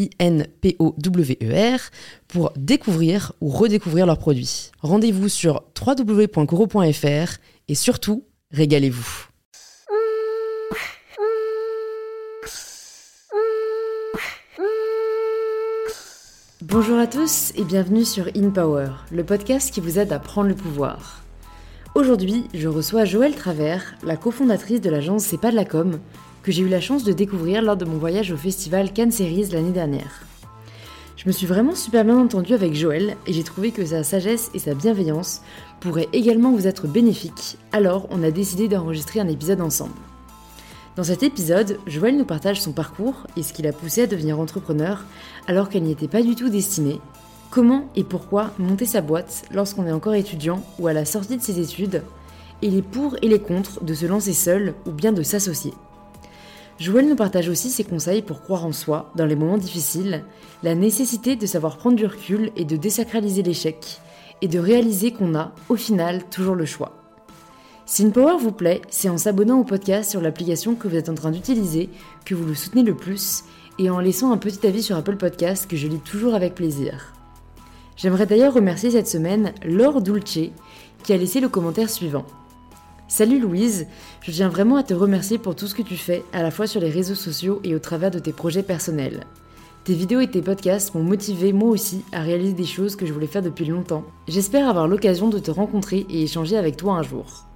[0.00, 1.80] I-N-P-O-W-E-R,
[2.28, 4.70] pour découvrir ou redécouvrir leurs produits.
[4.80, 9.26] Rendez-vous sur www.coro.fr et surtout, régalez-vous.
[16.62, 20.48] Bonjour à tous et bienvenue sur In Power, le podcast qui vous aide à prendre
[20.48, 21.24] le pouvoir.
[21.96, 25.98] Aujourd'hui, je reçois Joëlle Travers, la cofondatrice de l'agence C'est pas de la com,
[26.42, 29.50] que j'ai eu la chance de découvrir lors de mon voyage au festival Cannes Series
[29.52, 30.24] l'année dernière.
[31.16, 34.50] Je me suis vraiment super bien entendue avec Joël et j'ai trouvé que sa sagesse
[34.54, 35.42] et sa bienveillance
[35.80, 39.92] pourraient également vous être bénéfiques, alors on a décidé d'enregistrer un épisode ensemble.
[40.96, 44.40] Dans cet épisode, Joël nous partage son parcours et ce qui l'a poussé à devenir
[44.40, 45.04] entrepreneur
[45.46, 47.00] alors qu'elle n'y était pas du tout destinée,
[47.50, 51.42] comment et pourquoi monter sa boîte lorsqu'on est encore étudiant ou à la sortie de
[51.42, 52.02] ses études,
[52.62, 55.74] et les pour et les contre de se lancer seul ou bien de s'associer?
[56.80, 60.24] Joël nous partage aussi ses conseils pour croire en soi dans les moments difficiles,
[60.62, 64.00] la nécessité de savoir prendre du recul et de désacraliser l'échec,
[64.40, 66.96] et de réaliser qu'on a, au final, toujours le choix.
[67.84, 71.10] Si une power vous plaît, c'est en s'abonnant au podcast sur l'application que vous êtes
[71.10, 71.90] en train d'utiliser
[72.24, 73.44] que vous le soutenez le plus,
[73.78, 77.12] et en laissant un petit avis sur Apple Podcast que je lis toujours avec plaisir.
[77.94, 80.48] J'aimerais d'ailleurs remercier cette semaine Laure Dulce,
[81.02, 82.24] qui a laissé le commentaire suivant.
[83.10, 83.88] Salut Louise,
[84.22, 86.68] je viens vraiment à te remercier pour tout ce que tu fais, à la fois
[86.68, 89.24] sur les réseaux sociaux et au travers de tes projets personnels.
[89.82, 93.12] Tes vidéos et tes podcasts m'ont motivé moi aussi à réaliser des choses que je
[93.12, 94.04] voulais faire depuis longtemps.
[94.28, 97.46] J'espère avoir l'occasion de te rencontrer et échanger avec toi un jour.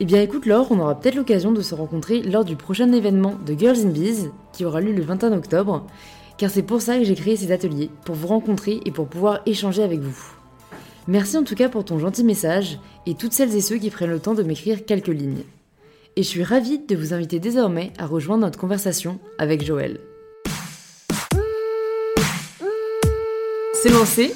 [0.00, 3.36] Eh bien écoute Laure, on aura peut-être l'occasion de se rencontrer lors du prochain événement
[3.46, 5.86] de Girls in Bees qui aura lieu le 21 octobre,
[6.36, 9.40] car c'est pour ça que j'ai créé ces ateliers, pour vous rencontrer et pour pouvoir
[9.46, 10.43] échanger avec vous.
[11.06, 14.10] Merci en tout cas pour ton gentil message et toutes celles et ceux qui prennent
[14.10, 15.44] le temps de m'écrire quelques lignes.
[16.16, 20.00] Et je suis ravie de vous inviter désormais à rejoindre notre conversation avec Joël.
[23.74, 24.34] C'est lancé.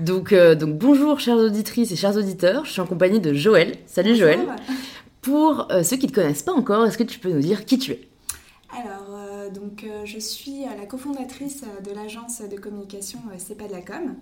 [0.00, 3.76] Donc, euh, donc bonjour chères auditrices et chers auditeurs, je suis en compagnie de Joël.
[3.86, 4.40] Salut Joël.
[5.22, 7.64] Pour euh, ceux qui ne te connaissent pas encore, est-ce que tu peux nous dire
[7.64, 8.08] qui tu es?
[8.72, 9.07] Alors,
[9.54, 14.14] donc, je suis la cofondatrice de l'agence de communication C'est pas de la com.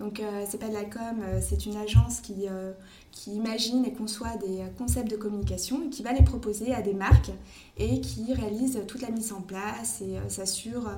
[0.00, 2.72] Donc euh, c'est pas de la com, euh, c'est une agence qui, euh,
[3.12, 6.94] qui imagine et conçoit des concepts de communication et qui va les proposer à des
[6.94, 7.30] marques
[7.78, 10.90] et qui réalise toute la mise en place et s'assure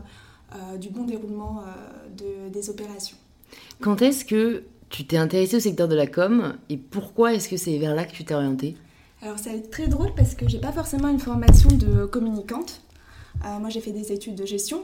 [0.81, 1.62] du bon déroulement
[2.17, 3.17] de, des opérations.
[3.81, 7.56] Quand est-ce que tu t'es intéressée au secteur de la com et pourquoi est-ce que
[7.56, 8.77] c'est vers là que tu t'es orientée?
[9.23, 12.81] Alors ça va être très drôle parce que j'ai pas forcément une formation de communicante.
[13.60, 14.82] Moi j'ai fait des études de gestion,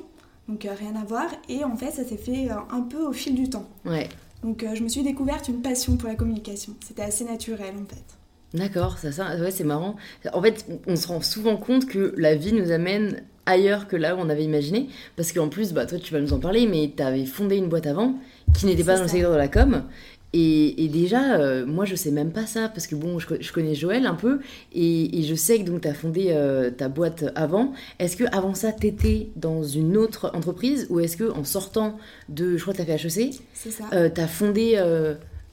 [0.48, 1.26] donc euh, rien à voir.
[1.48, 3.68] Et en fait, ça s'est fait euh, un peu au fil du temps.
[3.84, 4.08] Ouais.
[4.42, 6.74] Donc euh, je me suis découverte une passion pour la communication.
[6.86, 8.04] C'était assez naturel en fait.
[8.52, 9.96] D'accord, ça, ça ouais, c'est marrant.
[10.32, 14.16] En fait, on se rend souvent compte que la vie nous amène ailleurs que là
[14.16, 14.88] où on avait imaginé.
[15.16, 17.68] Parce qu'en plus, bah, toi, tu vas nous en parler, mais tu avais fondé une
[17.68, 18.14] boîte avant
[18.54, 19.84] qui n'était pas dans le secteur de la com.
[20.32, 24.06] Et, déjà, euh, moi, je sais même pas ça, parce que bon, je, connais Joël
[24.06, 24.38] un peu,
[24.72, 27.72] et, je sais que donc tu as fondé euh, ta boîte avant.
[27.98, 31.96] Est-ce que avant ça, tu étais dans une autre entreprise, ou est-ce que en sortant
[32.28, 33.84] de, je crois que tu as fait HEC, c'est ça.
[33.92, 34.80] Euh, tu as fondé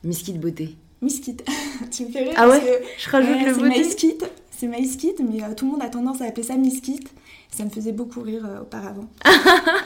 [0.03, 0.75] Kit Beauté?
[1.01, 1.37] Miss Kit,
[1.91, 2.33] tu me fais rire.
[2.35, 2.61] Ah ouais,
[2.97, 3.83] je rajoute le beauté.
[4.51, 7.03] C'est Miss Kit, mais tout le monde a tendance à appeler ça Miss Kit.
[7.57, 9.07] Ça me faisait beaucoup rire euh, auparavant.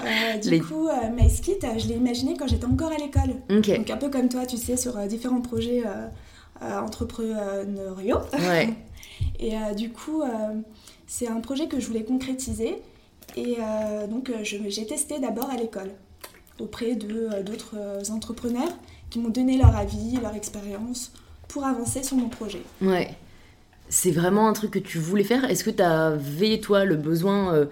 [0.04, 3.36] Euh, du coup, euh, MySkit, je l'ai imaginé quand j'étais encore à l'école.
[3.50, 5.84] Donc un peu comme toi, tu sais, sur différents projets
[6.60, 8.18] entrepreneuriaux.
[8.34, 8.74] Ouais.
[9.40, 10.24] Et du coup,
[11.06, 12.82] c'est un projet que je voulais concrétiser.
[13.36, 13.58] Et
[14.10, 15.92] donc, j'ai testé d'abord à l'école,
[16.60, 17.78] auprès de d'autres
[18.12, 18.72] entrepreneurs
[19.10, 21.14] qui m'ont donné leur avis, leur expérience
[21.48, 22.64] pour avancer sur mon projet.
[22.82, 23.16] Ouais
[23.92, 25.44] c'est vraiment un truc que tu voulais faire?
[25.44, 27.66] Est-ce que tu avais, toi, le besoin, euh,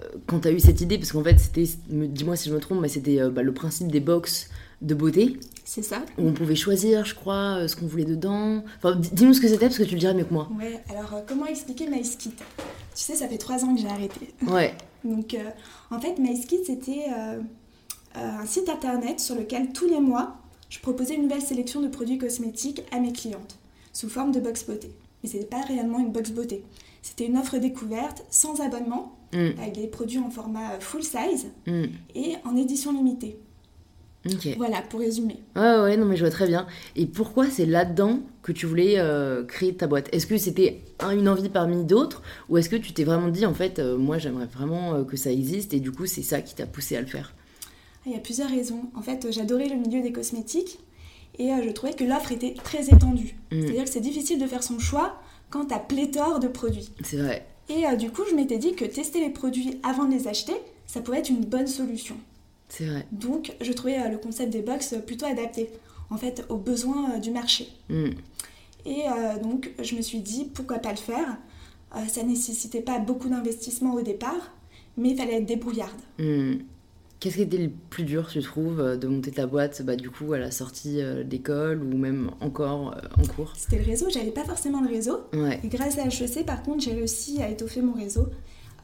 [0.00, 2.60] euh, quand tu as eu cette idée, parce qu'en fait, c'était, dis-moi si je me
[2.60, 4.48] trompe, mais c'était euh, bah, le principe des box
[4.80, 5.38] de beauté.
[5.64, 6.02] C'est ça.
[6.16, 8.64] Où on pouvait choisir, je crois, ce qu'on voulait dedans.
[8.78, 10.48] Enfin, dis-nous ce que c'était parce que tu le dirais mieux que moi.
[10.58, 12.44] Ouais, alors euh, comment expliquer MySkit Tu
[12.94, 14.32] sais, ça fait trois ans que j'ai arrêté.
[14.46, 14.74] Ouais.
[15.04, 15.36] Donc,
[15.90, 17.04] en fait, MySkit, c'était
[18.14, 20.36] un site internet sur lequel tous les mois,
[20.68, 23.56] je proposais une nouvelle sélection de produits cosmétiques à mes clientes,
[23.92, 24.90] sous forme de box beauté.
[25.26, 26.62] Mais ce n'était pas réellement une box beauté.
[27.02, 29.60] C'était une offre découverte, sans abonnement, mm.
[29.60, 31.84] avec des produits en format full size mm.
[32.14, 33.36] et en édition limitée.
[34.56, 35.40] Voilà, pour résumer.
[35.56, 36.66] Ouais, ouais, non, mais je vois très bien.
[36.94, 40.08] Et pourquoi c'est là-dedans que tu voulais euh, créer ta boîte?
[40.12, 40.82] Est-ce que c'était
[41.12, 42.22] une envie parmi d'autres?
[42.48, 45.16] Ou est-ce que tu t'es vraiment dit, en fait, euh, moi j'aimerais vraiment euh, que
[45.16, 47.34] ça existe et du coup c'est ça qui t'a poussé à le faire?
[48.04, 48.82] Il y a plusieurs raisons.
[48.94, 50.78] En fait, j'adorais le milieu des cosmétiques
[51.38, 53.36] et je trouvais que l'offre était très étendue.
[53.52, 53.60] Mm.
[53.60, 56.90] C'est-à-dire que c'est difficile de faire son choix quand t'as pléthore de produits.
[57.04, 57.46] C'est vrai.
[57.68, 60.54] Et du coup, je m'étais dit que tester les produits avant de les acheter,
[60.86, 62.16] ça pouvait être une bonne solution.
[62.68, 63.06] C'est vrai.
[63.12, 65.70] Donc, je trouvais euh, le concept des box plutôt adapté,
[66.10, 67.68] en fait, aux besoins euh, du marché.
[67.88, 68.10] Hmm.
[68.84, 71.36] Et euh, donc, je me suis dit, pourquoi pas le faire?
[72.08, 74.52] Ça nécessitait pas beaucoup d'investissement au départ,
[74.96, 76.00] mais il fallait être débrouillarde.
[76.18, 76.56] Hmm.
[77.18, 80.34] Qu'est-ce qui était le plus dur, tu trouves, de monter ta boîte, bah, du coup,
[80.34, 84.10] à la sortie d'école ou même encore en cours C'était le réseau.
[84.10, 85.20] J'avais pas forcément le réseau.
[85.32, 85.58] Ouais.
[85.64, 88.26] Et grâce à HEC, par contre, j'ai réussi à étoffer mon réseau,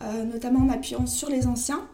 [0.01, 1.87] notamment en m'appuyant sur les anciens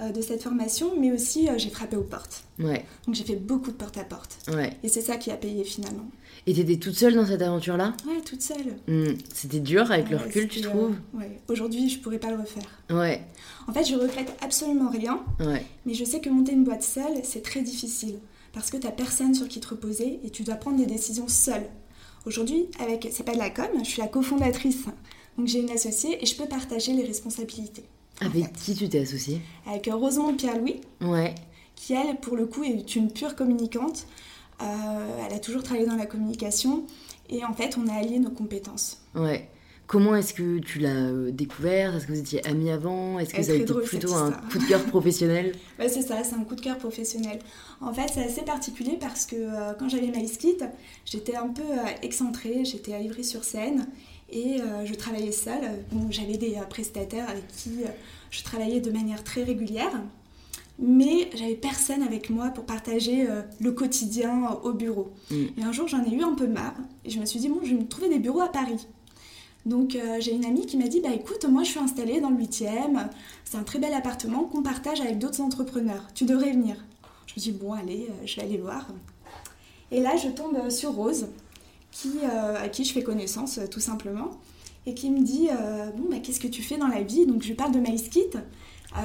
[0.00, 2.44] euh, de cette formation, mais aussi euh, j'ai frappé aux portes.
[2.60, 2.84] Ouais.
[3.04, 4.36] Donc j'ai fait beaucoup de porte-à-porte.
[4.52, 4.76] Ouais.
[4.84, 6.08] Et c'est ça qui a payé finalement.
[6.46, 8.76] Et t'étais toute seule dans cette aventure-là Ouais, toute seule.
[8.86, 9.14] Hmm.
[9.34, 11.40] C'était dur avec le recul, tu trouves euh, Ouais.
[11.48, 12.64] Aujourd'hui, je pourrais pas le refaire.
[12.90, 13.22] Ouais.
[13.66, 15.20] En fait, je regrette absolument rien.
[15.40, 15.64] Ouais.
[15.84, 18.18] Mais je sais que monter une boîte seule, c'est très difficile.
[18.52, 21.66] Parce que t'as personne sur qui te reposer et tu dois prendre des décisions seule.
[22.24, 24.84] Aujourd'hui, avec C'est pas de la com, je suis la cofondatrice.
[25.36, 27.84] Donc j'ai une associée et je peux partager les responsabilités.
[28.20, 29.40] Avec qui tu t'es associée?
[29.66, 30.80] Avec Rosemont Pierre-Louis.
[31.00, 31.34] Ouais.
[31.76, 34.06] Qui, elle, pour le coup, est une pure communicante.
[34.60, 36.84] Euh, elle a toujours travaillé dans la communication.
[37.30, 38.98] Et en fait, on a allié nos compétences.
[39.14, 39.48] Ouais.
[39.88, 41.96] Comment est-ce que tu l'as euh, découvert?
[41.96, 43.18] Est-ce que vous étiez amis avant?
[43.18, 45.54] Est-ce que ça a été plutôt un coup de cœur professionnel?
[45.78, 47.38] Ouais, C'est ça, c'est un coup de cœur professionnel.
[47.80, 50.58] En fait, c'est assez particulier parce que euh, quand j'avais MySkit,
[51.06, 51.62] j'étais un peu
[52.02, 53.86] excentrée, j'étais à Ivry-sur-Seine
[54.30, 55.82] et euh, je travaillais seule.
[56.10, 57.78] J'avais des prestataires avec qui
[58.30, 60.02] je travaillais de manière très régulière.
[60.78, 63.26] Mais j'avais personne avec moi pour partager
[63.58, 65.12] le quotidien au bureau.
[65.30, 65.44] Mm.
[65.56, 66.76] Et un jour, j'en ai eu un peu marre.
[67.04, 68.86] Et je me suis dit, bon, je vais me trouver des bureaux à Paris.
[69.66, 72.36] Donc j'ai une amie qui m'a dit, bah écoute, moi je suis installée dans le
[72.36, 73.08] 8e.
[73.44, 76.06] C'est un très bel appartement qu'on partage avec d'autres entrepreneurs.
[76.14, 76.76] Tu devrais venir.
[77.26, 78.86] Je me suis dit, bon, allez, je vais aller voir.
[79.90, 81.26] Et là, je tombe sur Rose,
[81.90, 84.30] qui, euh, à qui je fais connaissance euh, tout simplement
[84.86, 87.26] et qui me dit euh, bon bah, qu'est-ce que tu fais dans la vie?
[87.26, 88.30] Donc je parle de MySkit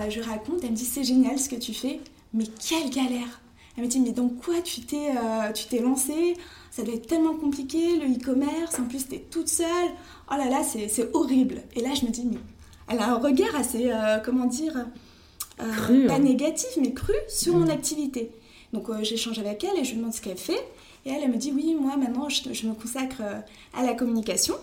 [0.10, 2.00] je raconte elle me dit c'est génial ce que tu fais
[2.34, 3.42] mais quelle galère
[3.78, 5.12] elle me dit mais dans quoi tu t'es
[5.54, 6.38] tu t'es lancée?
[6.72, 9.90] Ça doit être tellement compliqué le e-commerce en plus tu es toute seule
[10.32, 12.40] oh là là c'est horrible et là je me dis mais
[12.88, 13.92] elle a un regard assez
[14.26, 14.86] comment dire
[15.58, 16.20] cru, pas hein.
[16.20, 17.72] négatif mais cru sur mon mm.
[17.72, 18.32] activité
[18.74, 20.64] donc j'échange avec elle et je lui demande ce qu'elle fait
[21.06, 23.40] et elle, elle me dit oui, moi maintenant je, me consacre euh,
[23.74, 24.56] à la communication.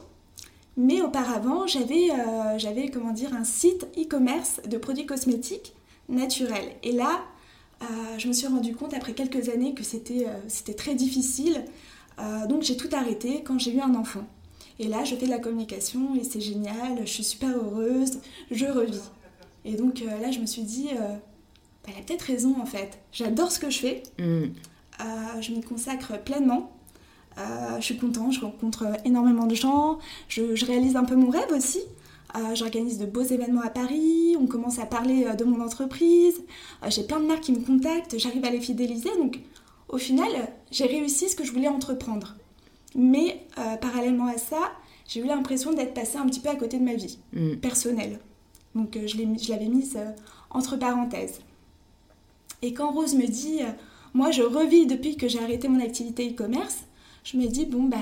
[0.77, 5.75] Mais auparavant, j'avais, euh, j'avais comment dire, un site e-commerce de produits cosmétiques
[6.09, 6.73] naturels.
[6.83, 7.25] Et là,
[7.83, 7.85] euh,
[8.19, 11.65] je me suis rendu compte après quelques années que c'était, c'était très difficile.
[12.49, 14.27] donc j'ai tout arrêté quand j'ai eu un enfant.
[14.79, 18.67] Et là, je fais de la communication et c'est génial, je suis super heureuse, je
[18.67, 19.01] revis.
[19.65, 20.89] Et donc là, je me suis dit,
[21.85, 22.99] bah, elle a peut-être raison en fait.
[23.13, 24.03] J'adore ce que je fais.
[24.19, 24.53] Mm.
[25.01, 26.73] Euh, je m'y consacre pleinement.
[27.39, 31.51] Euh, je suis contente, je rencontre énormément de gens, je, réalise un peu mon rêve
[31.57, 31.81] aussi.
[32.37, 36.41] Euh, j'organise de beaux événements à Paris, on commence à parler de mon entreprise,
[36.89, 39.11] j'ai plein de marques qui me contactent, j'arrive à les fidéliser.
[39.19, 39.41] Donc
[39.89, 40.31] au final,
[40.71, 42.37] j'ai réussi ce que je voulais entreprendre.
[42.95, 43.47] Mais
[43.81, 44.73] parallèlement à ça,
[45.09, 47.57] j'ai eu l'impression d'être passée un petit peu à côté de ma vie mm.
[47.57, 48.21] personnelle.
[48.77, 49.99] Donc je l'avais mise
[50.51, 51.41] entre parenthèses.
[52.63, 53.61] Et quand Rose me dit
[54.13, 56.85] moi, je revis depuis que j'ai arrêté mon activité e-commerce.
[57.25, 57.97] Je me dis, bon, bah,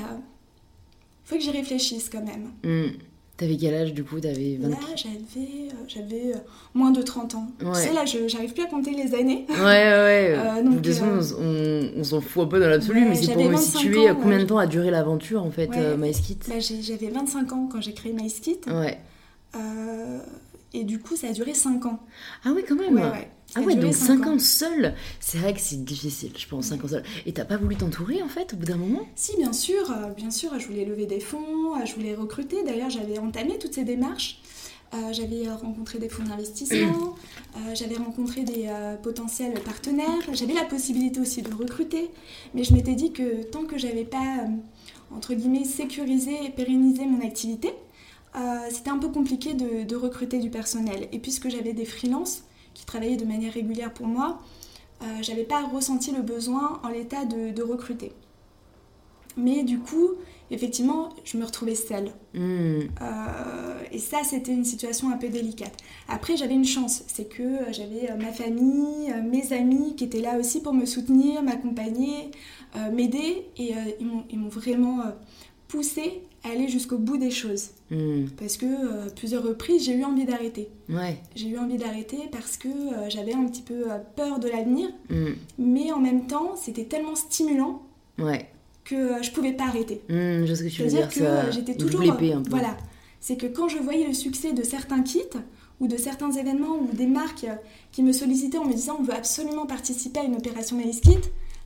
[1.24, 2.52] faut que j'y réfléchisse quand même.
[2.64, 2.96] Hmm.
[3.38, 4.18] T'avais quel âge du coup?
[4.18, 4.68] T'avais 20...
[4.68, 6.38] Là, j'avais, euh, j'avais euh,
[6.74, 7.46] moins de 30 ans.
[7.62, 7.68] Ouais.
[7.72, 9.46] Tu sais, là, je, j'arrive plus à compter les années.
[9.48, 10.34] Ouais, ouais.
[10.36, 13.48] euh, donc, de toute façon, on, s'en fout un peu dans l'absolu, mais c'est pour
[13.48, 17.52] me situer combien de temps a duré l'aventure en fait, euh, MySkit bah, J'avais 25
[17.52, 18.58] ans quand j'ai créé MySkit.
[18.66, 18.98] Ouais.
[20.74, 22.00] et du coup, ça a duré 5 ans.
[22.44, 23.30] Ah oui, quand même Ouais, ouais.
[23.54, 26.88] Ah ouais, donc 5 ans, seul C'est vrai que c'est difficile, je pense, 5 ans
[26.88, 27.02] seul.
[27.24, 29.06] Et t'as pas voulu t'entourer en fait au bout d'un moment?
[29.14, 32.62] Si, bien sûr, euh, bien sûr, je voulais lever des fonds, euh, je voulais recruter.
[32.62, 34.40] D'ailleurs, j'avais entamé toutes ces démarches.
[35.12, 37.14] j'avais rencontré des fonds d'investissement,
[37.74, 38.70] j'avais rencontré des
[39.02, 42.10] potentiels partenaires, j'avais la possibilité aussi de recruter,
[42.54, 44.46] mais je m'étais dit que tant que j'avais pas,
[45.14, 47.70] entre guillemets, sécurisé et pérennisé mon activité,
[48.70, 51.08] c'était un peu compliqué de, de, recruter du personnel.
[51.12, 52.44] Et puisque j'avais des freelances
[52.78, 54.40] qui travaillaient de manière régulière pour moi,
[55.20, 58.12] j'avais pas ressenti le besoin en l'état de, de recruter.
[59.36, 60.14] Mais du coup,
[60.50, 62.10] effectivement, je me retrouvais seule.
[62.34, 62.80] Hmm.
[63.00, 65.76] Euh, et ça, c'était une situation un peu délicate.
[66.08, 70.20] Après, j'avais une chance, c'est que euh, j'avais euh, ma famille, mes amis qui étaient
[70.20, 72.30] là aussi pour me soutenir, m'accompagner,
[72.92, 73.72] m'aider, et
[74.30, 75.02] ils m'ont vraiment
[75.68, 77.70] poussé aller jusqu'au bout des choses.
[77.90, 78.26] Hmm.
[78.38, 80.68] Parce que plusieurs reprises, j'ai eu envie d'arrêter.
[80.88, 81.18] Ouais.
[81.34, 82.68] J'ai eu envie d'arrêter parce que
[83.08, 85.32] j'avais un petit peu peur de l'avenir, hmm.
[85.58, 87.82] mais en même temps, c'était tellement stimulant.
[88.18, 88.48] Ouais
[88.88, 90.00] que euh, je pouvais pas arrêter.
[90.08, 91.08] Mmh, je ce que tu veux dire.
[91.08, 92.02] que euh, j'étais toujours.
[92.02, 92.32] un peu.
[92.48, 92.76] Voilà.
[93.20, 95.22] C'est que quand je voyais le succès de certains kits
[95.80, 97.54] ou de certains événements ou des marques euh,
[97.92, 101.18] qui me sollicitaient en me disant on veut absolument participer à une opération Maïs Kit,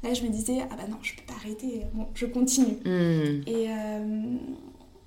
[0.02, 2.76] là je me disais ah bah non, je peux pas arrêter, bon, je continue.
[2.84, 3.42] Mmh.
[3.46, 3.66] Et,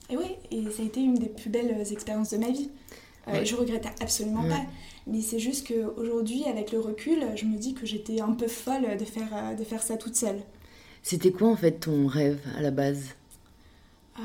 [0.09, 2.69] et oui, et ça a été une des plus belles expériences de ma vie.
[3.43, 4.61] Je regrette absolument pas.
[5.07, 8.97] Mais c'est juste qu'aujourd'hui, avec le recul, je me dis que j'étais un peu folle
[8.97, 10.39] de faire, de faire ça toute seule.
[11.03, 13.15] C'était quoi en fait ton rêve à la base?
[14.19, 14.21] Euh,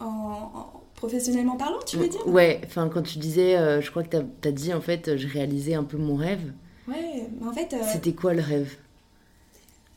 [0.00, 2.26] en, Professionnellement parlant, tu veux dire?
[2.26, 5.28] Ouais, enfin quand tu disais, euh, je crois que tu as, dit en fait, je
[5.28, 6.52] réalisais un peu mon rêve.
[6.88, 7.72] Ouais, mais en fait.
[7.72, 8.74] Euh, C'était quoi le rêve?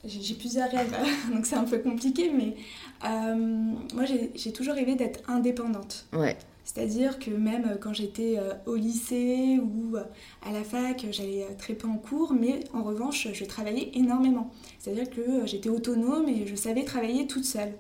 [0.04, 0.96] J'ai plusieurs rêves,
[1.34, 2.56] donc c'est un peu compliqué, mais
[3.04, 6.08] moi j'ai toujours rêvé d'être indépendante.
[6.14, 6.38] Ouais.
[6.64, 10.04] C'est-à-dire que même quand j'étais euh, au lycée ou euh,
[10.48, 14.52] à la fac, j'allais euh, très peu en cours, mais en revanche, je travaillais énormément.
[14.80, 17.74] C'est-à-dire que j'étais autonome et je savais travailler toute seule.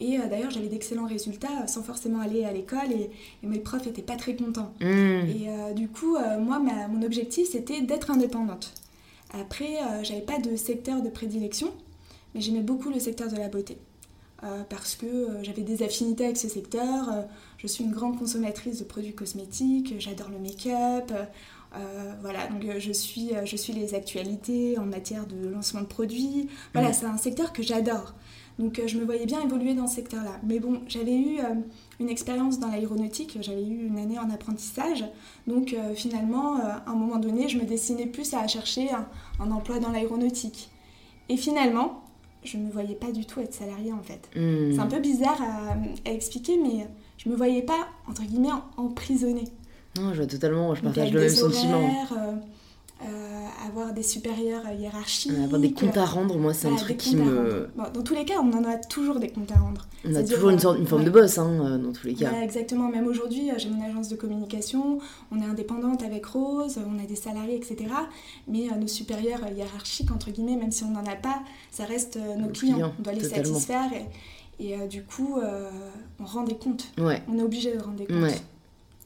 [0.00, 3.10] Et d'ailleurs, j'avais d'excellents résultats sans forcément aller à l'école et,
[3.46, 4.74] mes profs n'étaient pas très contents.
[4.80, 4.86] Mmh.
[4.86, 6.60] Et du coup, moi,
[6.90, 8.74] mon objectif, c'était d'être indépendante.
[9.32, 11.72] Après, j'avais pas de secteur de prédilection,
[12.34, 13.78] mais j'aimais beaucoup le secteur de la beauté.
[14.44, 17.08] Euh, parce que euh, j'avais des affinités avec ce secteur.
[17.08, 17.22] Euh,
[17.58, 21.12] je suis une grande consommatrice de produits cosmétiques, j'adore le make-up.
[22.20, 26.48] voilà, donc je suis, je suis les actualités en matière de lancement de produits.
[26.72, 26.92] Voilà, mm.
[26.92, 28.14] c'est un secteur que j'adore.
[28.58, 30.38] Donc je me voyais bien évoluer dans ce secteur-là.
[30.46, 31.38] Mais bon, j'avais eu
[32.00, 35.04] une expérience dans l'aéronautique, j'avais eu une année en apprentissage.
[35.46, 38.90] Donc finalement, à un moment donné, je me destinais plus à chercher
[39.40, 40.70] un emploi dans l'aéronautique.
[41.28, 42.02] Et finalement,
[42.44, 44.28] je ne me voyais pas du tout être salariée en fait.
[44.36, 44.72] Hmm.
[44.72, 46.86] C'est un peu bizarre à, expliquer, mais
[47.18, 49.48] je me voyais pas, entre guillemets, emprisonnée.
[49.96, 52.06] Non, je vois totalement, je partage le même sentiment.
[52.12, 52.32] Euh, euh,
[53.66, 55.32] avoir des supérieurs hiérarchiques.
[55.32, 57.68] avoir des comptes à rendre, moi, c'est un truc qui me.
[57.76, 59.86] dans tous les cas, on en a toujours des comptes à rendre.
[60.04, 62.32] On a toujours une, sorte, une forme de boss, hein, euh, dans tous les cas.
[62.42, 62.88] exactement.
[62.88, 64.98] Même aujourd'hui, euh, j'ai mon agence de communication,
[65.30, 67.86] on est indépendante avec Rose, on a des salariés, etc.
[68.48, 72.48] Mais nos supérieurs hiérarchiques, entre guillemets, même si on n'en a pas, ça reste nos
[72.48, 72.92] clients.
[72.98, 73.90] On doit les satisfaire.
[74.58, 75.38] Et, du coup,
[76.20, 76.92] on rend des comptes.
[76.98, 78.42] On est obligé de rendre des comptes.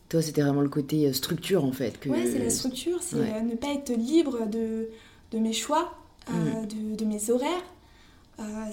[0.08, 1.98] Toi, c'était vraiment le côté euh, structure en fait.
[1.98, 2.08] Que...
[2.08, 4.88] Ouais, c'est la structure, c'est euh, ne pas être libre de,
[5.32, 5.94] de mes choix,
[6.30, 6.32] euh,
[6.62, 6.66] mm.
[6.66, 7.64] de, de, mes horaires.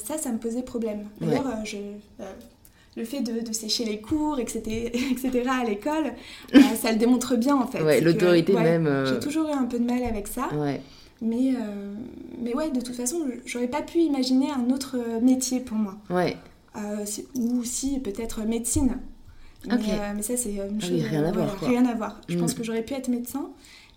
[0.04, 1.08] ça, ça me posait problème.
[1.20, 1.78] D'ailleurs, je
[2.96, 4.62] le fait de, de, sécher les cours, etc.,
[5.12, 5.50] etc.
[5.50, 6.14] à l'école,
[6.76, 7.82] ça le démontre bien en fait.
[7.82, 9.06] Ouais, l'autorité même.
[9.08, 10.54] J'ai toujours eu un peu de mal avec ça.
[10.54, 10.82] Ouais.
[11.22, 11.54] Mais,
[12.40, 15.96] mais ouais, de toute façon, j'aurais pas pu imaginer un autre métier pour moi.
[16.12, 16.38] Ouais.
[17.36, 19.00] ou aussi peut-être médecine.
[19.68, 21.04] Mais, euh, mais ça, c'est une ah chose.
[21.04, 21.60] rien à voir.
[21.62, 22.22] Rien à voir.
[22.28, 22.58] Je pense mm.
[22.58, 23.50] que j'aurais pu être médecin,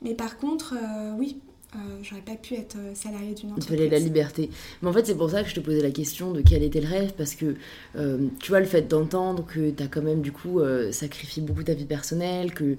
[0.02, 1.40] mais par contre, euh, oui,
[1.75, 3.66] euh, j'aurais pas pu être salarié d'une entreprise.
[3.70, 4.50] Il fallait la liberté.
[4.80, 6.80] Mais en fait, c'est pour ça que je te posais la question de quel était
[6.80, 7.56] le rêve, parce que
[7.94, 10.61] tu vois, le fait d'entendre que tu as quand même du coup
[10.92, 12.76] sacrifié beaucoup ta vie personnelle, que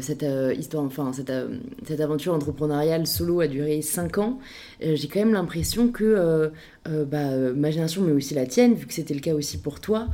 [0.00, 0.24] cette
[0.58, 1.32] histoire, enfin, cette,
[1.86, 4.38] cette, aventure entrepreneuriale solo a duré 5 ans,
[4.80, 6.50] j'ai quand même l'impression que
[6.86, 10.08] bah, ma génération, mais aussi la tienne, vu que c'était le cas aussi pour toi,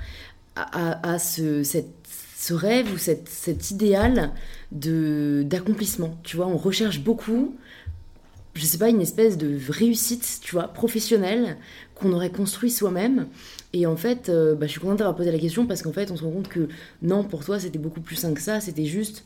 [0.57, 2.06] a, ce, cette
[2.39, 4.31] ce rêve ou cette, cet idéal
[4.71, 6.19] de d'accomplissement.
[6.23, 7.57] Tu vois, on recherche beaucoup,
[8.55, 11.57] je sais pas, une espèce de réussite, tu vois, professionnelle
[11.95, 13.27] qu'on aurait construit soi-même.
[13.73, 16.11] Et en fait, euh, bah, je suis contente d'avoir posé la question parce qu'en fait,
[16.11, 16.69] on se rend compte que
[17.01, 18.61] non, pour toi, c'était beaucoup plus sain que ça.
[18.61, 19.25] C'était juste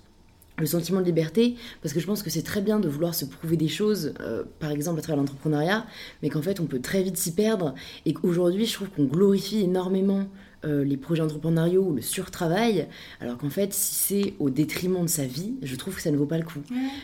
[0.58, 3.24] le sentiment de liberté, parce que je pense que c'est très bien de vouloir se
[3.24, 5.86] prouver des choses, euh, par exemple à travers l'entrepreneuriat,
[6.22, 7.74] mais qu'en fait on peut très vite s'y perdre,
[8.04, 10.28] et qu'aujourd'hui je trouve qu'on glorifie énormément
[10.66, 12.86] euh, les projets entrepreneuriaux ou le surtravail,
[13.20, 16.18] alors qu'en fait, si c'est au détriment de sa vie, je trouve que ça ne
[16.18, 16.60] vaut pas le coup.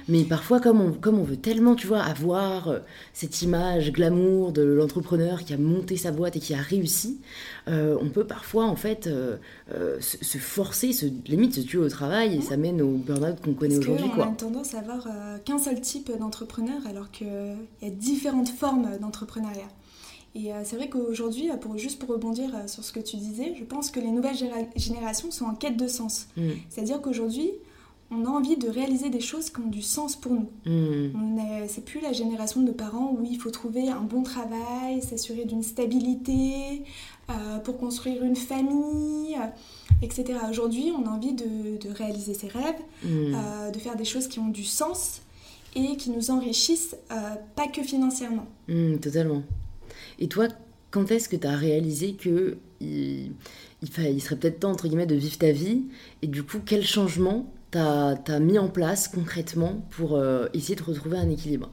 [0.08, 2.80] Mais parfois, comme on, comme on veut tellement, tu vois, avoir euh,
[3.14, 7.18] cette image glamour de l'entrepreneur qui a monté sa boîte et qui a réussi,
[7.68, 9.08] euh, on peut parfois, en fait,
[10.00, 13.78] se, forcer, se, limite se tuer au travail et ça mène au burn-out qu'on connaît
[13.78, 14.10] aujourd'hui.
[14.16, 15.08] On a tendance à avoir
[15.46, 19.68] qu'un seul type d'entrepreneur alors qu'il y a différentes formes d'entrepreneuriat.
[20.36, 23.54] Et euh, c'est vrai qu'aujourd'hui, pour, juste pour rebondir euh, sur ce que tu disais,
[23.58, 24.36] je pense que les nouvelles
[24.76, 26.28] générations sont en quête de sens.
[26.36, 26.50] Mm.
[26.68, 27.50] C'est-à-dire qu'aujourd'hui,
[28.10, 30.50] on a envie de réaliser des choses qui ont du sens pour nous.
[30.66, 31.40] Mm.
[31.68, 35.62] C'est plus la génération de parents où il faut trouver un bon travail, s'assurer d'une
[35.62, 36.84] stabilité,
[37.30, 39.38] euh, pour construire une famille,
[40.02, 40.38] etc.
[40.50, 43.72] Aujourd'hui, on a envie de, réaliser ses rêves, mm.
[43.72, 45.22] de faire des choses qui ont du sens
[45.74, 46.94] et qui nous enrichissent,
[47.54, 48.46] pas que financièrement.
[49.00, 49.42] totalement.
[50.18, 50.48] Et toi,
[50.90, 53.32] quand est-ce que tu as réalisé que il,
[53.82, 55.84] il, serait peut-être temps, entre guillemets, de vivre ta vie
[56.22, 60.82] Et du coup, quel changement tu as, mis en place concrètement pour euh, essayer de
[60.82, 61.70] retrouver un équilibre?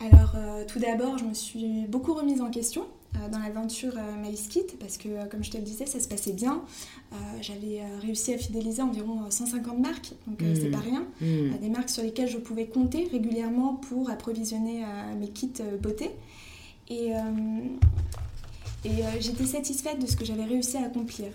[0.00, 2.84] Alors, euh, tout d'abord, je me suis beaucoup remise en question
[3.14, 3.94] euh, dans l'aventure
[4.50, 6.62] Kit parce que, comme je te le disais, ça se passait bien.
[7.40, 10.70] J'avais réussi à fidéliser environ 150 marques, donc c'est mmh.
[10.70, 11.06] pas rien.
[11.20, 11.58] Mmh.
[11.62, 14.84] des marques sur lesquelles je pouvais compter régulièrement pour approvisionner
[15.18, 16.10] mes kits beauté.
[16.88, 17.20] Et, euh,
[18.84, 21.28] et euh, j'étais satisfaite de ce que j'avais réussi à accomplir.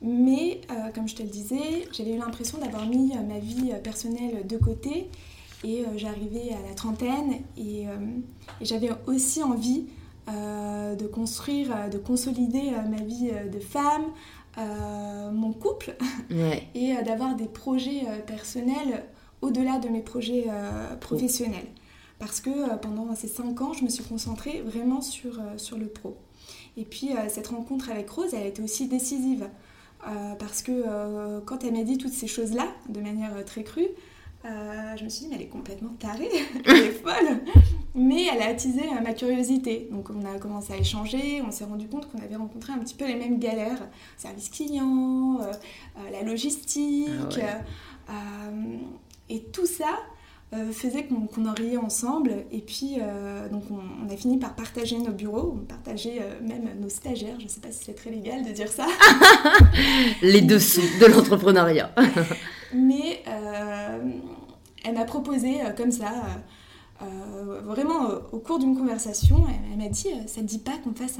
[0.00, 4.46] Mais, euh, comme je te le disais, j'avais eu l'impression d'avoir mis ma vie personnelle
[4.46, 5.10] de côté.
[5.64, 7.86] Et j'arrivais à la trentaine et,
[8.60, 9.86] j'avais aussi envie
[10.28, 14.04] de construire, de consolider ma vie de femme,
[15.34, 15.96] mon couple
[16.76, 19.04] et d'avoir des projets personnels
[19.42, 20.46] au-delà de mes projets
[21.00, 21.66] professionnels
[22.18, 25.78] parce que euh, pendant ces cinq ans, je me suis concentrée vraiment sur, euh, sur
[25.78, 26.16] le pro.
[26.76, 29.48] Et puis euh, cette rencontre avec Rose, elle a été aussi décisive.
[30.38, 33.88] parce que quand elle m'a dit toutes ces choses-là, de manière très crue,
[34.44, 36.30] je me suis dit, mais elle est complètement tarée,
[36.64, 37.40] elle est folle.
[37.94, 39.88] Mais elle a attisé ma curiosité.
[39.90, 42.94] Donc on a commencé à échanger, on s'est rendu compte qu'on avait rencontré un petit
[42.94, 43.88] peu les mêmes galères.
[44.16, 45.40] Service client,
[46.12, 47.40] la logistique.
[48.08, 48.50] Ah
[49.28, 49.98] et tout ça,
[50.54, 52.32] euh, faisait qu'on en riait ensemble.
[52.50, 56.80] Et puis, euh, donc on, a fini par partager nos bureaux, on partageait euh, même
[56.80, 57.38] nos stagiaires.
[57.38, 58.86] Je ne sais pas si c'est très légal de dire ça.
[60.22, 61.94] Les dessous de l'entrepreneuriat.
[62.74, 63.22] Mais
[64.84, 66.12] elle m'a proposé comme ça,
[67.64, 71.18] vraiment au cours d'une conversation, elle, m'a dit, ça ne dit pas qu'on fasse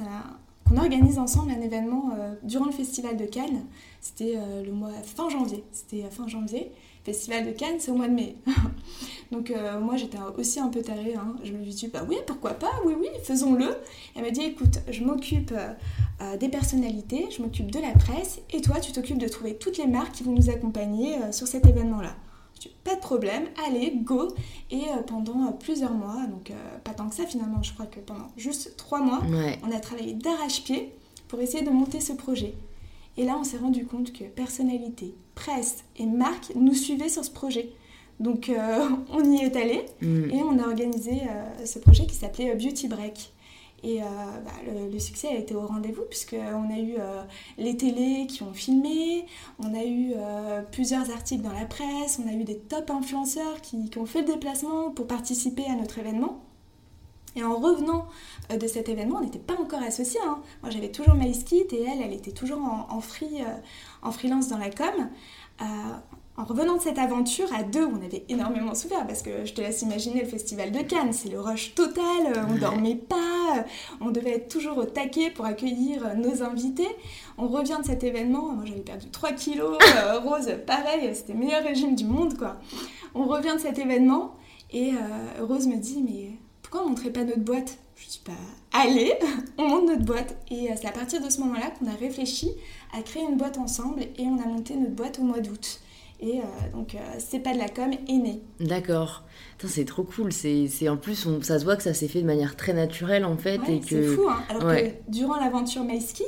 [0.67, 2.11] qu'on organise ensemble un événement
[2.43, 3.65] durant le festival de Cannes?
[4.03, 5.65] C'était le mois fin janvier.
[5.73, 6.71] C'était fin janvier.
[7.09, 8.37] Festival de Cannes, c'est au mois de mai.
[9.33, 11.37] Donc euh, moi j'étais aussi un peu tarée, hein.
[11.43, 13.67] je me suis dit bah oui pourquoi pas, oui oui faisons-le.
[14.15, 15.73] Elle m'a dit écoute je m'occupe euh,
[16.21, 19.79] euh, des personnalités, je m'occupe de la presse et toi tu t'occupes de trouver toutes
[19.79, 22.15] les marques qui vont nous accompagner sur cet événement-là.
[22.85, 24.29] Pas de problème, allez, go
[24.71, 26.53] Et pendant plusieurs mois, donc
[26.85, 29.23] pas tant que ça finalement, je crois que pendant juste trois mois,
[29.63, 30.93] on a travaillé d'arrache-pied
[31.29, 32.55] pour essayer de monter ce projet.
[33.19, 37.31] Et là, on s'est rendu compte que personnalité, presse et marque nous suivaient sur ce
[37.31, 37.71] projet.
[38.21, 40.31] Donc, euh, on y est allé mm.
[40.31, 43.33] et on a organisé euh, ce projet qui s'appelait euh, Beauty Break.
[43.85, 44.51] Et bah,
[44.93, 46.97] le, succès a été au rendez-vous puisqu'on a eu
[47.59, 49.25] les télés qui ont filmé,
[49.61, 50.15] on a eu
[50.73, 54.33] plusieurs articles dans la presse, on a eu des top influenceurs qui, ont fait le
[54.33, 56.41] déplacement pour participer à notre événement.
[57.37, 58.09] Et en revenant
[58.51, 60.19] de cet événement, on n'était pas encore associés.
[60.27, 60.41] Hein.
[60.63, 61.15] Moi, j'avais toujours
[61.47, 62.59] Kit et elle, elle était toujours
[62.91, 63.45] en, free,
[64.03, 65.09] en freelance dans la com.
[65.61, 65.65] Euh,
[66.37, 69.61] en revenant de cette aventure, à deux, on avait énormément souffert parce que je te
[69.61, 73.65] laisse imaginer le festival de Cannes, c'est le rush total, on dormait pas,
[74.01, 76.87] on devait être toujours au taquet pour accueillir nos invités.
[77.39, 79.79] On revient de cet événement, moi j'avais perdu 3 kilos,
[80.25, 82.59] Rose pareil, c'était le meilleur régime du monde quoi.
[83.17, 84.37] On revient de cet événement
[84.71, 84.93] et
[85.41, 86.39] Rose me dit mais
[86.71, 87.79] pourquoi on montrait pas notre boîte?
[87.97, 89.15] Je dis pas, bah, allez,
[89.59, 90.37] on monte notre boîte.
[90.51, 92.51] Et euh, c'est à partir de ce moment-là qu'on a réfléchi
[92.93, 95.81] à créer une boîte ensemble et on a monté notre boîte au mois d'août.
[96.21, 96.43] Et euh,
[96.75, 98.43] donc, euh, c'est pas de la com est né.
[98.61, 99.25] D'accord.
[99.65, 100.31] C'est trop cool.
[100.31, 103.25] C'est en plus, on, ça se voit que ça s'est fait de manière très naturelle
[103.25, 103.61] en fait.
[103.61, 104.29] Ouais, c'est fou.
[104.29, 104.43] Hein.
[104.51, 106.25] Alors que durant l'aventure Kit,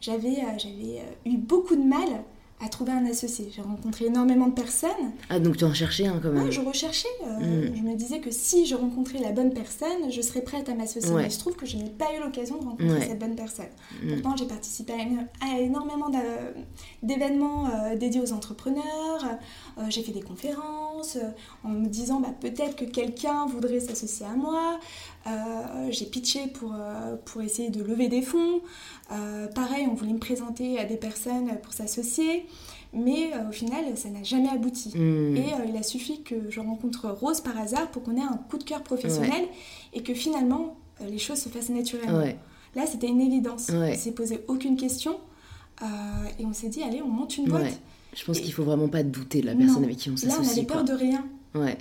[0.00, 2.22] j'avais j'avais eu beaucoup de mal
[2.60, 3.50] à trouver un associé.
[3.54, 5.12] J'ai rencontré énormément de personnes.
[5.28, 7.08] Ah, donc tu en cherchais un quand même Oui, je recherchais.
[7.26, 7.76] Euh, mm.
[7.76, 11.12] Je me disais que si je rencontrais la bonne personne, je serais prête à m'associer.
[11.14, 13.66] Mais il se trouve que je n'ai pas eu l'occasion de rencontrer cette bonne personne.
[14.02, 14.14] Mm.
[14.14, 14.92] Pourtant, j'ai participé
[15.40, 16.10] à, énormément
[17.02, 19.24] d'événements euh, dédiés aux entrepreneurs.
[19.78, 21.18] Euh, j'ai fait des conférences
[21.64, 24.78] en me disant bah, peut-être que quelqu'un voudrait s'associer à moi.
[25.90, 26.74] J'ai pitché pour,
[27.24, 28.60] pour essayer de lever des fonds.
[29.54, 32.46] pareil, on voulait me présenter à des personnes pour s'associer.
[32.92, 34.96] Mais au final, ça n'a jamais abouti.
[34.96, 35.36] Hmm.
[35.36, 38.58] Et il a suffi que je rencontre Rose par hasard pour qu'on ait un coup
[38.58, 39.46] de cœur professionnel
[39.92, 40.76] et que finalement,
[41.08, 42.24] les choses se fassent naturellement.
[42.74, 43.70] Là, c'était une évidence.
[43.72, 45.18] On ne s'est posé aucune question.
[46.38, 47.80] et on s'est dit, allez, on monte une boîte.
[48.14, 50.40] Je pense qu'il faut vraiment pas douter de la personne avec qui on s'associe.
[50.40, 51.26] Là, on avait peur de rien.
[51.54, 51.78] Ouais.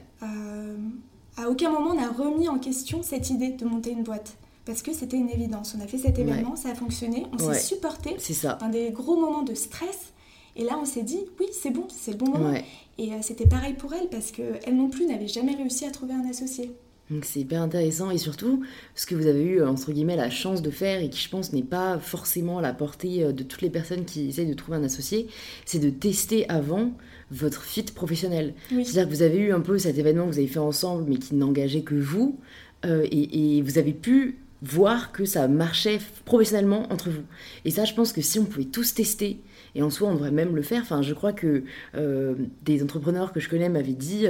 [1.38, 4.38] À aucun moment on a remis en question cette idée de monter une boîte.
[4.66, 5.76] Parce que c'était une évidence.
[5.78, 8.16] On a fait cet événement, ça a fonctionné, on s'est supporté.
[8.18, 8.58] C'est ça.
[8.62, 10.14] Dans des gros moments de stress.
[10.56, 12.54] Et là, on s'est dit, oui, c'est bon, c'est le bon moment.
[13.00, 16.14] Et euh, c'était pareil pour elle, parce qu'elle non plus n'avait jamais réussi à trouver
[16.14, 16.72] un associé.
[17.10, 18.64] Donc c'est hyper intéressant et surtout
[18.96, 21.52] ce que vous avez eu entre guillemets la chance de faire et qui je pense
[21.52, 24.78] n'est pas forcément à la portée euh, de toutes les personnes qui essayent de trouver
[24.78, 25.28] un associé,
[25.66, 26.92] c'est de tester avant
[27.34, 28.54] votre fit professionnel.
[28.70, 31.18] C'est-à-dire que vous avez eu un peu cet événement que vous avez fait ensemble mais
[31.18, 32.40] qui n'engageait que vous
[32.86, 37.24] euh, et, vous avez pu voir que ça marchait professionnellement entre vous.
[37.66, 39.40] Et ça je pense que si on pouvait tous tester
[39.76, 41.64] et en soi on devrait même le faire, enfin je crois que
[41.96, 44.26] euh, des entrepreneurs que je connais m'avaient dit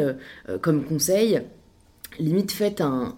[0.61, 1.41] comme conseil
[2.19, 3.15] limite faites un,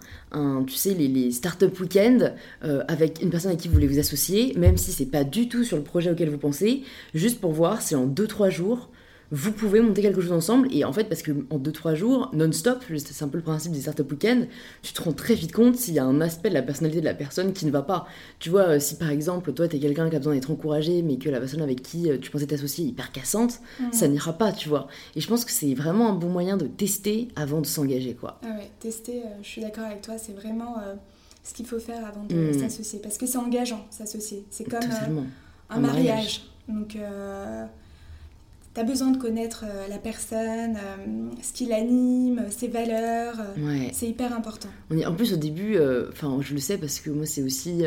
[0.66, 2.30] tu sais, les, les start-up week-end
[2.64, 5.48] euh, avec une personne avec qui vous voulez vous associer, même si c'est pas du
[5.48, 6.82] tout sur le projet auquel vous pensez,
[7.14, 8.90] juste pour voir si en 2-3 jours,
[9.30, 10.68] vous pouvez monter quelque chose ensemble.
[10.72, 13.80] Et en fait, parce que en 2-3 jours, non-stop, c'est un peu le principe des
[13.80, 14.44] startup week-end,
[14.82, 17.04] tu te rends très vite compte s'il y a un aspect de la personnalité de
[17.04, 18.06] la personne qui ne va pas.
[18.38, 21.02] Tu vois, euh, si par exemple, toi, tu es quelqu'un qui a besoin d'être encouragé,
[21.02, 23.92] mais que la personne avec qui euh, tu pensais t'associer est hyper cassante, mm.
[23.92, 24.86] ça n'ira pas, tu vois.
[25.16, 28.40] Et je pense que c'est vraiment un bon moyen de tester avant de s'engager, quoi.
[28.42, 30.76] Ah ouais, tester, euh, je suis d'accord avec toi, c'est vraiment
[31.42, 32.60] ce qu'il faut faire avant de mm.
[32.60, 33.00] s'associer.
[33.00, 34.44] Parce que c'est engageant, s'associer.
[34.50, 34.80] C'est comme
[35.70, 36.42] un, mariage.
[36.68, 36.96] Donc
[38.76, 43.40] tu as besoin de connaître euh, la personne, euh, ce qui l'anime, ses valeurs.
[43.40, 44.68] Euh, c'est hyper important.
[44.90, 45.78] On est, en plus, au début,
[46.10, 47.84] enfin, je le sais parce que moi, c'est aussi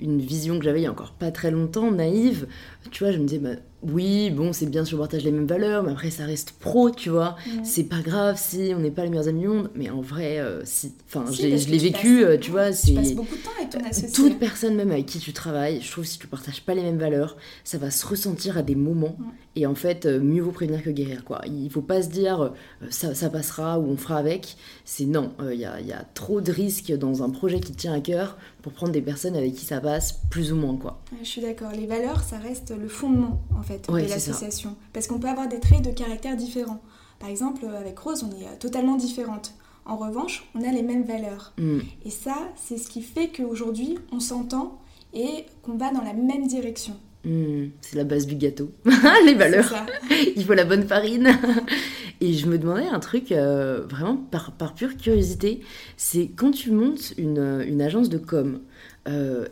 [0.00, 2.48] une vision que j'avais il y a encore pas très longtemps, naïve.
[2.90, 3.54] Tu vois, je me disais, bah,
[3.86, 6.90] oui, bon, c'est bien si on partage les mêmes valeurs, mais après, ça reste pro,
[6.90, 7.36] tu vois.
[7.62, 10.40] C'est pas grave si on n'est pas les meilleurs amis du monde, mais en vrai,
[10.64, 10.92] si.
[11.06, 12.72] Enfin, je l'ai vécu, tu vois.
[12.72, 14.10] Tu passes beaucoup de temps avec ton associé.
[14.10, 16.82] Toute personne, même avec qui tu travailles, je trouve que si tu partages pas les
[16.82, 19.16] mêmes valeurs, ça va se ressentir à des moments.
[19.56, 21.40] Et en fait, mieux vaut prévenir que guérir, quoi.
[21.46, 22.50] Il faut pas se dire euh,
[22.90, 24.56] ça, ça, passera ou on fera avec.
[24.84, 27.72] C'est non, euh, il y, a, y, a, trop de risques dans un projet qui
[27.72, 30.98] tient à cœur pour prendre des personnes avec qui ça passe plus ou moins, quoi.
[31.20, 31.70] Je suis d'accord.
[31.72, 34.74] Les valeurs, ça reste le fondement, en fait, de l'association.
[34.94, 36.80] Parce qu'on peut avoir des traits de caractère différents.
[37.18, 39.52] Par exemple, avec Rose, on est euh, totalement différentes.
[39.84, 41.52] En revanche, on a les mêmes valeurs.
[41.58, 41.80] Mm.
[42.06, 44.80] Et ça, c'est ce qui fait qu'aujourd'hui, on s'entend
[45.12, 46.96] et qu'on va dans la même direction.
[47.24, 48.72] Hmm, c'est la base du gâteau.
[49.24, 49.72] les valeurs.
[50.36, 51.38] Il faut la bonne farine.
[52.20, 55.60] Et je me demandais un truc, euh, vraiment par, par, pure curiosité,
[55.96, 58.60] c'est quand tu montes une, une agence de com,
[59.08, 59.46] euh,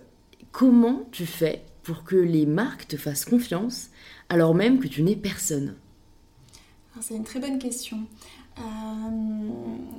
[0.53, 3.89] comment tu fais pour que les marques te fassent confiance
[4.29, 5.75] alors même que tu n'es personne?
[7.01, 7.99] C'est une très bonne question.
[8.59, 8.63] Euh,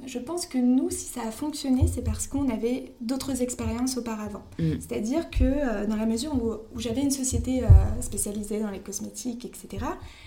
[0.05, 4.43] je pense que nous, si ça a fonctionné, c'est parce qu'on avait d'autres expériences auparavant.
[4.59, 4.73] Mm.
[4.79, 7.67] C'est-à-dire que euh, dans la mesure où, j'avais une société euh,
[8.01, 9.85] spécialisée dans les cosmétiques, etc.,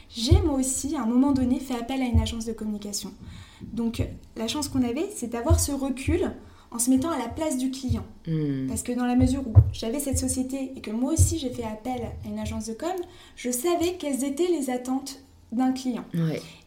[0.09, 3.13] j'ai moi aussi, à un moment donné, fait appel à une agence de communication.
[3.63, 4.03] Donc
[4.37, 6.33] la chance qu'on avait, c'est d'avoir ce recul
[6.73, 8.05] en se mettant à la place du client.
[8.27, 8.67] Mm.
[8.67, 11.65] Parce que dans la mesure où j'avais cette société et que moi aussi j'ai fait
[11.65, 12.91] appel à une agence de com,
[13.37, 15.21] je savais quelles étaient les attentes
[15.53, 16.05] d'un client.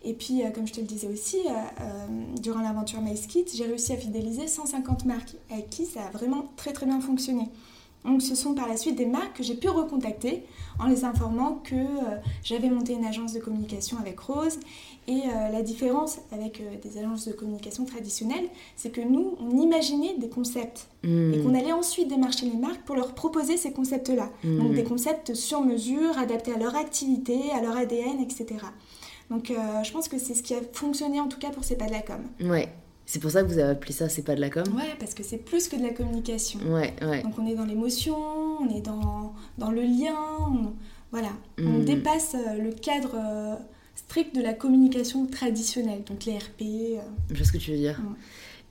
[0.03, 2.07] Et puis, euh, comme je te le disais aussi, euh, euh,
[2.41, 6.71] durant l'aventure MySkit, j'ai réussi à fidéliser 150 marques avec qui ça a vraiment très
[6.71, 7.49] très bien fonctionné.
[8.05, 10.43] Donc ce sont par la suite des marques que j'ai pu recontacter
[10.79, 11.75] en les informant que
[12.43, 14.59] j'avais monté une agence de communication avec Rose.
[15.07, 20.29] Et la différence avec des agences de communication traditionnelles, c'est que nous, on imaginait des
[20.29, 21.43] concepts et hmm.
[21.43, 24.29] qu'on allait ensuite démarcher les marques pour leur proposer ces concepts-là.
[24.43, 24.75] Donc hmm.
[24.75, 28.59] des concepts sur mesure, adaptés à leur activité, à leur ADN, etc.
[29.29, 31.75] Donc euh, je pense que c'est ce qui a fonctionné en tout cas pour C'est
[31.75, 32.21] pas de la com.
[32.41, 32.69] Ouais.
[33.09, 35.15] C'est pour ça que vous avez appelé ça C'est pas de la com Ouais, parce
[35.15, 36.59] que c'est plus que de la communication.
[36.71, 37.23] Ouais, ouais.
[37.23, 40.13] Donc on est dans l'émotion, on est dans, dans le lien,
[41.11, 41.29] voilà.
[41.57, 41.85] On hmm.
[41.85, 43.55] dépasse euh, le cadre euh,
[43.95, 47.01] strict de la communication traditionnelle, donc les RP.
[47.31, 47.99] Je vois ce que tu veux dire.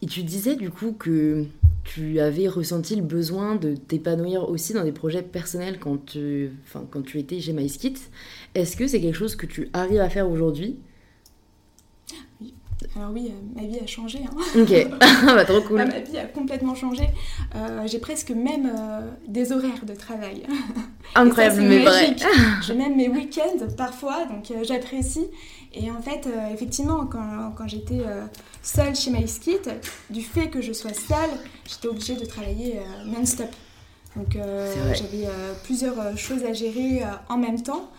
[0.03, 1.45] Et tu disais du coup que
[1.83, 6.87] tu avais ressenti le besoin de t'épanouir aussi dans des projets personnels quand tu, enfin,
[6.89, 7.97] quand tu étais chez MySkit.
[8.55, 10.79] Est-ce que c'est quelque chose que tu arrives à faire aujourd'hui?
[12.41, 12.55] Oui,
[12.97, 14.21] Alors oui, ma vie a changé.
[14.25, 14.61] Hein.
[14.61, 14.89] Ok,
[15.27, 15.79] bah, trop cool.
[15.79, 17.09] ma vie a complètement changé.
[17.87, 18.71] j'ai presque même
[19.27, 20.45] des horaires de travail.
[21.15, 22.15] Incroyable, mais vrai.
[22.67, 25.27] J'ai même mes week-ends parfois, donc j'apprécie.
[25.73, 28.03] Et en fait, effectivement, quand, quand j'étais
[28.63, 29.59] seule chez MySkit,
[30.11, 31.31] du fait que je sois seule,
[31.67, 33.49] j'étais obligée de travailler non-stop.
[34.17, 34.37] Donc
[34.95, 35.29] j'avais
[35.65, 37.91] plusieurs choses à gérer en même temps.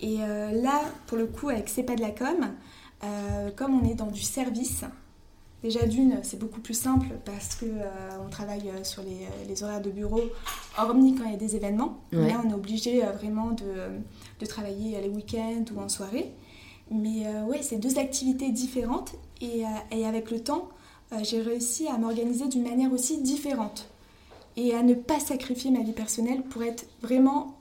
[0.00, 2.54] Et euh, là, pour le coup, avec C'est pas de la com,
[3.04, 4.84] euh, comme on est dans du service,
[5.62, 9.90] déjà d'une, c'est beaucoup plus simple parce qu'on euh, on travaille sur les, horaires de
[9.90, 10.22] bureau,
[10.76, 11.98] hormis quand il y a des événements.
[12.12, 13.98] Là, on est obligé vraiment de,
[14.40, 16.32] de, travailler les week-ends ou en soirée.
[16.90, 20.70] Mais ouais, c'est deux activités différentes et, et avec le temps,
[21.22, 23.90] j'ai réussi à m'organiser d'une manière aussi différente
[24.56, 27.58] et à ne pas sacrifier ma vie personnelle pour être vraiment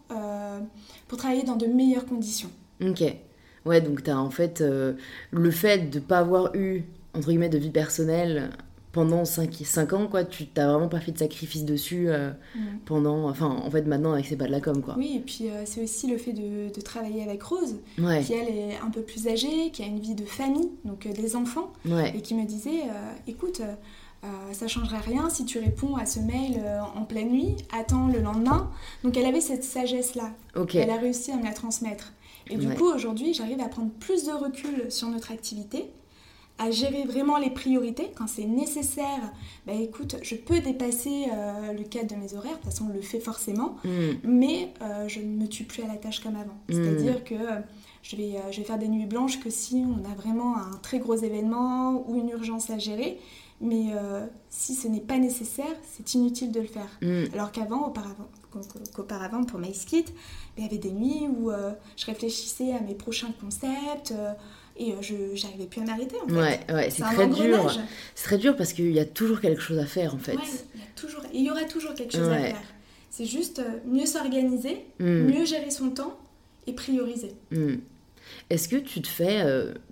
[1.10, 2.50] pour travailler dans de meilleures conditions.
[2.82, 3.04] Ok.
[3.66, 4.94] Ouais, donc tu as en fait euh,
[5.32, 8.50] le fait de ne pas avoir eu, entre guillemets, de vie personnelle
[8.94, 12.60] pendant 5, 5 ans, quoi, tu t'as vraiment pas fait de sacrifice dessus euh, mm.
[12.86, 13.30] pendant.
[13.30, 14.96] Enfin, en fait, maintenant, avec C'est pas de la com, quoi.
[14.98, 18.50] Oui, et puis euh, c'est aussi le fait de, de, travailler avec Rose, qui elle
[18.50, 21.74] est un peu plus âgée, qui a une vie de famille, donc des enfants,
[22.14, 22.84] et qui me disait
[23.28, 23.62] écoute,
[24.52, 26.62] ça changera rien si tu réponds à ce mail
[26.96, 28.72] en pleine nuit, attends le lendemain.
[29.04, 30.32] Donc elle avait cette sagesse-là.
[30.74, 32.14] Elle a réussi à me la transmettre.
[32.50, 35.86] Et du coup, aujourd'hui, j'arrive à prendre plus de recul sur notre activité,
[36.60, 39.32] à gérer vraiment les priorités quand c'est nécessaire.
[39.68, 42.94] Bah écoute, je peux dépasser euh, le cadre de mes horaires, de toute façon on
[42.94, 43.90] le fait forcément, mm.
[44.24, 44.74] mais
[45.08, 46.58] je ne me tue plus à la tâche comme avant.
[46.68, 46.74] Mm.
[46.74, 47.36] C'est-à-dire que
[48.02, 50.98] je vais, je vais faire des nuits blanches que si on a vraiment un très
[50.98, 53.20] gros événement ou une urgence à gérer.
[53.60, 57.00] Mais euh, si ce n'est pas nécessaire, c'est inutile de le faire.
[57.02, 57.34] Mm.
[57.34, 58.30] Alors qu'avant, auparavant,
[58.94, 60.06] qu'auparavant pour MySkit,
[60.58, 64.34] il y avait des nuits où euh, je réfléchissais à mes prochains concepts euh,
[64.78, 66.34] et je n'arrivais plus à m'arrêter en fait.
[66.34, 67.72] Ouais, ouais c'est très dur.
[68.16, 70.36] C'est très dur parce qu'il y a toujours quelque chose à faire en fait.
[70.36, 70.44] Ouais,
[70.76, 72.62] il y a toujours, il y aura toujours quelque chose à faire.
[73.10, 75.06] C'est juste mieux s'organiser, mm.
[75.06, 76.18] mieux gérer son temps
[76.68, 77.32] et prioriser.
[77.52, 77.76] Mm.
[78.50, 79.44] Est-ce que tu te fais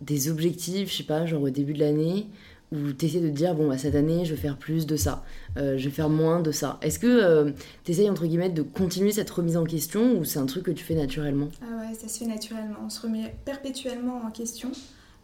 [0.02, 2.28] des objectifs, je sais pas, genre au début de l'année
[2.76, 4.96] où tu essaies de te dire, bon, bah, cette année, je vais faire plus de
[4.96, 5.24] ça,
[5.58, 6.78] euh, je vais faire moins de ça.
[6.82, 7.52] Est-ce que euh,
[7.84, 10.72] tu essayes, entre guillemets, de continuer cette remise en question ou c'est un truc que
[10.72, 11.50] tu fais naturellement?
[11.62, 12.78] Ah ouais, ça se fait naturellement.
[12.86, 14.72] On se remet perpétuellement en question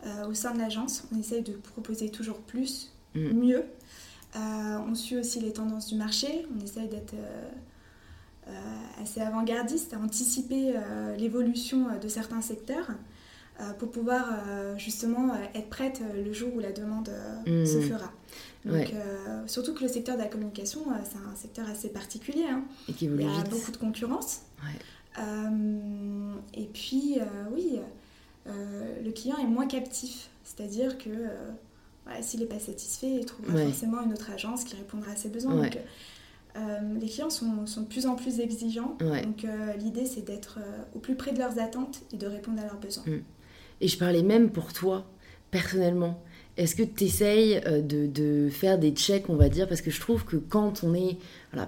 [0.05, 1.03] euh, au sein de l'agence.
[1.13, 3.31] On essaye de proposer toujours plus, mm.
[3.33, 3.63] mieux.
[4.35, 6.45] on suit aussi les tendances du marché.
[6.55, 7.13] On essaye d'être
[9.01, 10.73] assez avant-gardiste, à anticiper
[11.17, 12.89] l'évolution de certains secteurs.
[13.61, 17.11] Euh, pour pouvoir euh, justement euh, être prête le jour où la demande
[17.45, 17.81] se mmh.
[17.81, 18.11] fera.
[18.65, 18.93] Donc,
[19.47, 22.45] surtout que le secteur de la communication, c'est un secteur assez particulier.
[22.49, 22.63] Hein.
[22.87, 24.41] Et qui Il y a beaucoup de concurrence.
[25.17, 27.17] et puis,
[27.53, 27.79] oui,
[28.45, 30.29] le client est moins captif.
[30.43, 31.09] C'est-à-dire que
[32.21, 35.55] s'il n'est pas satisfait, il trouvera forcément une autre agence qui répondra à ses besoins.
[35.55, 35.77] Donc,
[36.55, 38.95] les clients sont, sont, de plus en plus exigeants.
[38.99, 39.45] Donc,
[39.79, 40.59] l'idée, c'est d'être
[40.95, 43.05] au plus près de leurs attentes et de répondre à leurs besoins.
[43.05, 43.21] Mmh.
[43.81, 45.05] Et je parlais même pour toi,
[45.49, 46.23] personnellement.
[46.57, 49.67] Est-ce que tu essayes euh, de, faire des checks, on va dire?
[49.67, 51.17] Parce que je trouve que quand on est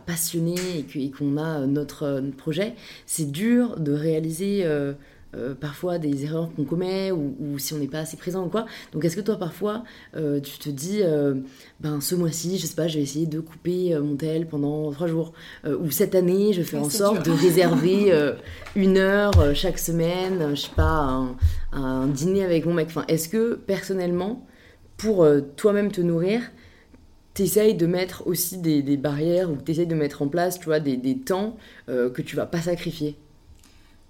[0.06, 0.56] passionné
[0.96, 4.94] et qu'on a euh, notre, projet, c'est dur de réaliser euh,
[5.60, 8.66] parfois des erreurs qu'on commet ou, si on n'est pas assez présent ou quoi.
[8.92, 11.02] Donc est-ce que toi parfois tu te dis,
[11.80, 15.08] ben ce mois-ci, je sais pas, je vais essayer de couper mon tel pendant trois
[15.08, 15.34] jours
[15.66, 18.14] ou cette année, je fais en sorte de réserver
[18.76, 21.36] une heure chaque semaine, je sais pas, un,
[21.72, 22.88] un dîner avec mon mec.
[22.88, 24.46] Enfin, est-ce que personnellement,
[24.98, 26.42] pour euh, toi-même te nourrir,
[27.34, 31.18] t'essayes de mettre aussi des, barrières ou t'essayes de mettre en place, tu vois, des,
[31.18, 31.58] temps
[31.90, 33.18] euh, que tu vas pas sacrifier?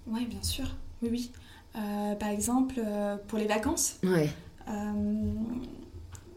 [0.06, 0.66] Oui, bien sûr.
[1.04, 1.32] Oui, oui.
[1.76, 2.80] Euh, par exemple,
[3.28, 3.98] pour les vacances.
[4.02, 4.30] Ouais.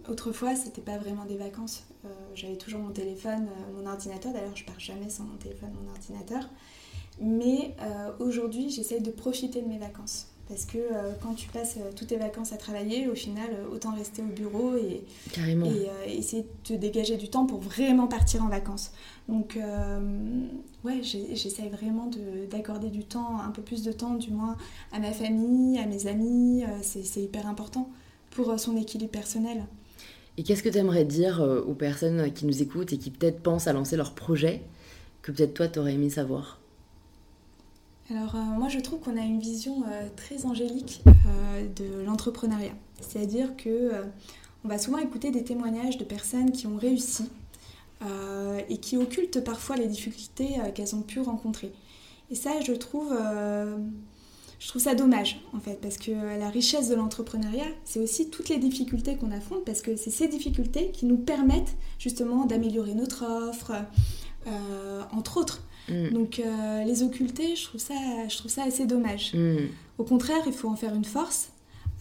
[0.09, 1.83] autrefois, c'était pas vraiment des vacances.
[2.33, 4.31] J'avais toujours mon téléphone, mon ordinateur.
[4.33, 6.49] D'ailleurs, je pars jamais sans mon téléphone, mon ordinateur.
[7.19, 7.75] Mais
[8.19, 10.27] aujourd'hui, j'essaye de profiter de mes vacances.
[10.47, 13.75] Parce que euh, quand tu passes euh, toutes tes vacances à travailler, au final, euh,
[13.75, 15.03] autant rester au bureau et,
[15.37, 18.91] et essayer de te dégager du temps pour vraiment partir en vacances.
[19.27, 19.59] Donc,
[20.87, 22.09] ouais, j'essaye vraiment
[22.49, 24.57] d'accorder du temps, un peu plus de temps du moins,
[24.91, 26.63] à ma famille, à mes amis.
[26.81, 27.89] C'est hyper important
[28.31, 29.65] pour son équilibre personnel.
[30.37, 33.67] Et qu'est-ce que tu aimerais dire aux personnes qui nous écoutent et qui peut-être pensent
[33.67, 34.61] à lancer leur projet,
[35.21, 36.59] que peut-être toi, tu aurais aimé savoir?
[38.09, 42.71] Alors euh, moi je trouve qu'on a une vision euh, très angélique euh, de l'entrepreneuriat.
[43.01, 43.91] C'est-à-dire que
[44.63, 47.29] on va souvent écouter des témoignages de personnes qui ont réussi
[48.69, 51.71] et qui occultent parfois les difficultés qu'elles ont pu rencontrer.
[52.29, 53.13] Et ça je trouve
[54.59, 58.49] je trouve ça dommage en fait parce que la richesse de l'entrepreneuriat c'est aussi toutes
[58.49, 63.23] les difficultés qu'on affronte parce que c'est ces difficultés qui nous permettent justement d'améliorer notre
[63.23, 63.73] offre
[64.47, 66.09] euh, entre autres mm.
[66.09, 67.93] donc euh, les occulter je trouve ça
[68.27, 69.67] je trouve ça assez dommage mm.
[69.99, 71.49] au contraire il faut en faire une force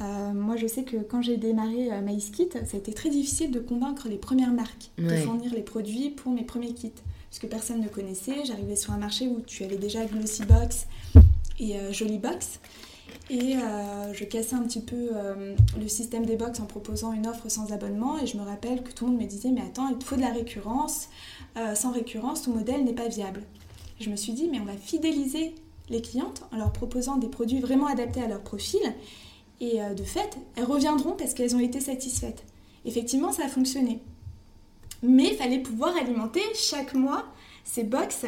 [0.00, 3.50] euh, moi, je sais que quand j'ai démarré euh, MySkit, ça a été très difficile
[3.50, 6.92] de convaincre les premières marques de fournir les produits pour mes premiers kits.
[7.30, 8.44] Parce que personne ne connaissait.
[8.44, 10.86] J'arrivais sur un marché où tu avais déjà Glossybox
[11.58, 12.60] et euh, Box
[13.30, 15.10] Et euh, je cassais un petit peu
[15.80, 18.18] le système des box en proposant une offre sans abonnement.
[18.18, 20.16] Et je me rappelle que tout le monde me disait Mais attends, il te faut
[20.16, 21.08] de la récurrence.
[21.74, 23.42] sans récurrence, ton modèle n'est pas viable.
[23.98, 25.54] je me suis dit Mais on va fidéliser
[25.88, 28.80] les clientes en leur proposant des produits vraiment adaptés à leur profil
[29.60, 32.44] et euh, de fait, elles reviendront parce qu'elles ont été satisfaites.
[32.84, 34.00] Effectivement, ça a fonctionné.
[35.02, 37.24] Mais il fallait pouvoir alimenter chaque mois
[37.64, 38.24] ces box,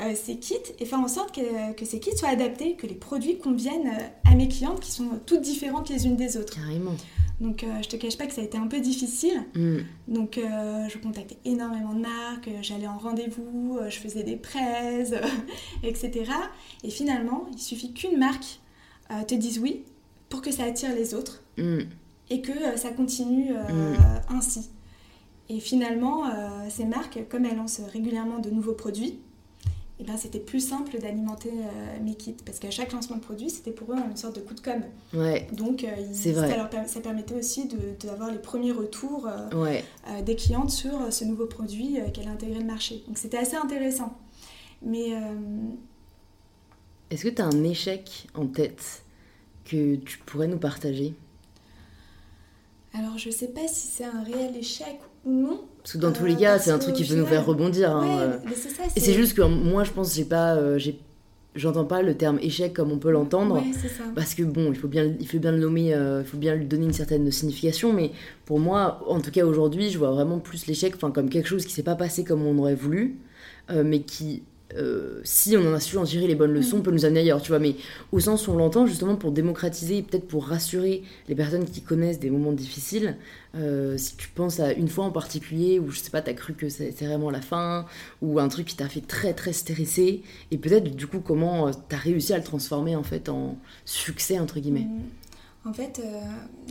[0.00, 3.36] euh, ces kits, et faire en sorte que, ces kits soient adaptés, que les produits
[3.36, 6.54] conviennent euh, à mes clientes qui sont toutes différentes les unes des autres.
[6.54, 6.94] Carrément.
[7.40, 9.44] Donc je te cache pas que ça a été un peu difficile.
[9.54, 9.76] Mm.
[10.08, 15.04] Donc je contactais énormément de marques, j'allais en rendez-vous, je faisais des prêts,
[15.84, 16.32] etc.
[16.82, 18.58] Et finalement, il suffit qu'une marque
[19.28, 19.84] te dise oui
[20.28, 21.80] pour que ça attire les autres mm.
[22.30, 23.96] et que euh, ça continue euh, mm.
[24.30, 24.70] ainsi.
[25.48, 26.30] Et finalement, euh,
[26.68, 29.18] ces marques, comme elles lancent régulièrement de nouveaux produits,
[30.00, 31.50] eh ben, c'était plus simple d'alimenter
[32.04, 34.54] mes kits parce qu'à chaque lancement de produit, c'était pour eux une sorte de coup
[34.54, 34.80] de com.
[35.12, 35.48] Ouais.
[35.52, 37.68] Donc, ça, permettait aussi
[38.04, 39.28] d'avoir les premiers retours
[40.24, 43.02] des clientes sur ce nouveau produit qu'elle a intégré le marché.
[43.08, 44.16] Donc, c'était assez intéressant.
[44.82, 45.14] Mais.
[47.10, 49.02] Est-ce que tu as un échec en tête?
[49.68, 51.14] Que tu pourrais nous partager
[52.94, 55.60] Alors, je sais pas si c'est un réel échec ou non.
[55.82, 57.94] Parce que dans tous les euh, cas, c'est un truc qui peut nous faire rebondir.
[57.94, 58.38] Hein, euh.
[58.54, 60.54] ça, Et c'est juste que moi, je pense j'ai pas.
[60.54, 60.78] Euh,
[61.54, 63.62] j'entends pas le terme échec comme on peut l'entendre.
[64.14, 66.66] parce que bon, il faut bien, il faut bien le nommer, il faut bien lui
[66.66, 67.92] donner une certaine signification.
[67.92, 68.12] Mais
[68.44, 71.72] pour moi, en tout cas aujourd'hui, je vois vraiment plus l'échec comme quelque chose qui
[71.72, 73.16] s'est pas passé comme on aurait voulu,
[73.70, 74.42] mais qui
[74.76, 77.40] euh, si on en a su en tirer les bonnes leçons, peut nous amener ailleurs,
[77.40, 77.58] tu vois.
[77.58, 77.76] Mais
[78.12, 82.20] au sens où on l'entend justement pour démocratiser, peut-être pour rassurer les personnes qui connaissent
[82.20, 83.16] des moments difficiles.
[83.54, 86.52] Euh, si tu penses à une fois en particulier où je sais pas, t'as cru
[86.52, 87.86] que c'est vraiment la fin,
[88.20, 91.72] ou un truc qui t'a fait très très stresser, et peut-être du coup comment euh,
[91.88, 94.86] t'as réussi à le transformer en fait en succès entre guillemets.
[94.86, 95.68] Mm.
[95.68, 96.00] En fait,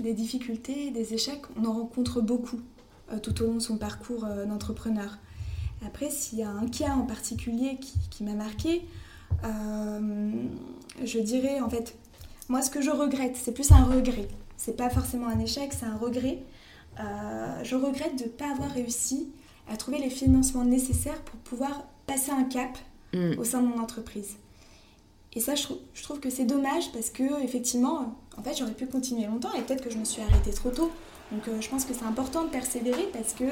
[0.01, 2.61] des difficultés, des échecs, on en rencontre beaucoup
[3.21, 5.19] tout au long de son parcours d'entrepreneur.
[5.85, 7.77] Après, s'il y a un cas en particulier
[8.09, 8.85] qui, m'a marqué,
[9.43, 10.31] euh,
[11.03, 11.95] je dirais en fait,
[12.49, 14.27] moi ce que je regrette, c'est plus un regret.
[14.57, 16.39] C'est pas forcément un échec, c'est un regret.
[16.99, 19.29] Euh, je regrette de ne pas avoir réussi
[19.69, 22.77] à trouver les financements nécessaires pour pouvoir passer un cap
[23.13, 23.37] mm.
[23.37, 24.37] au sein de mon entreprise.
[25.33, 29.27] Et ça, je, trouve que c'est dommage parce que effectivement, en fait, j'aurais pu continuer
[29.27, 30.91] longtemps et peut-être que je me suis arrêtée trop tôt.
[31.31, 33.43] Donc, euh, je pense que c'est important de persévérer parce que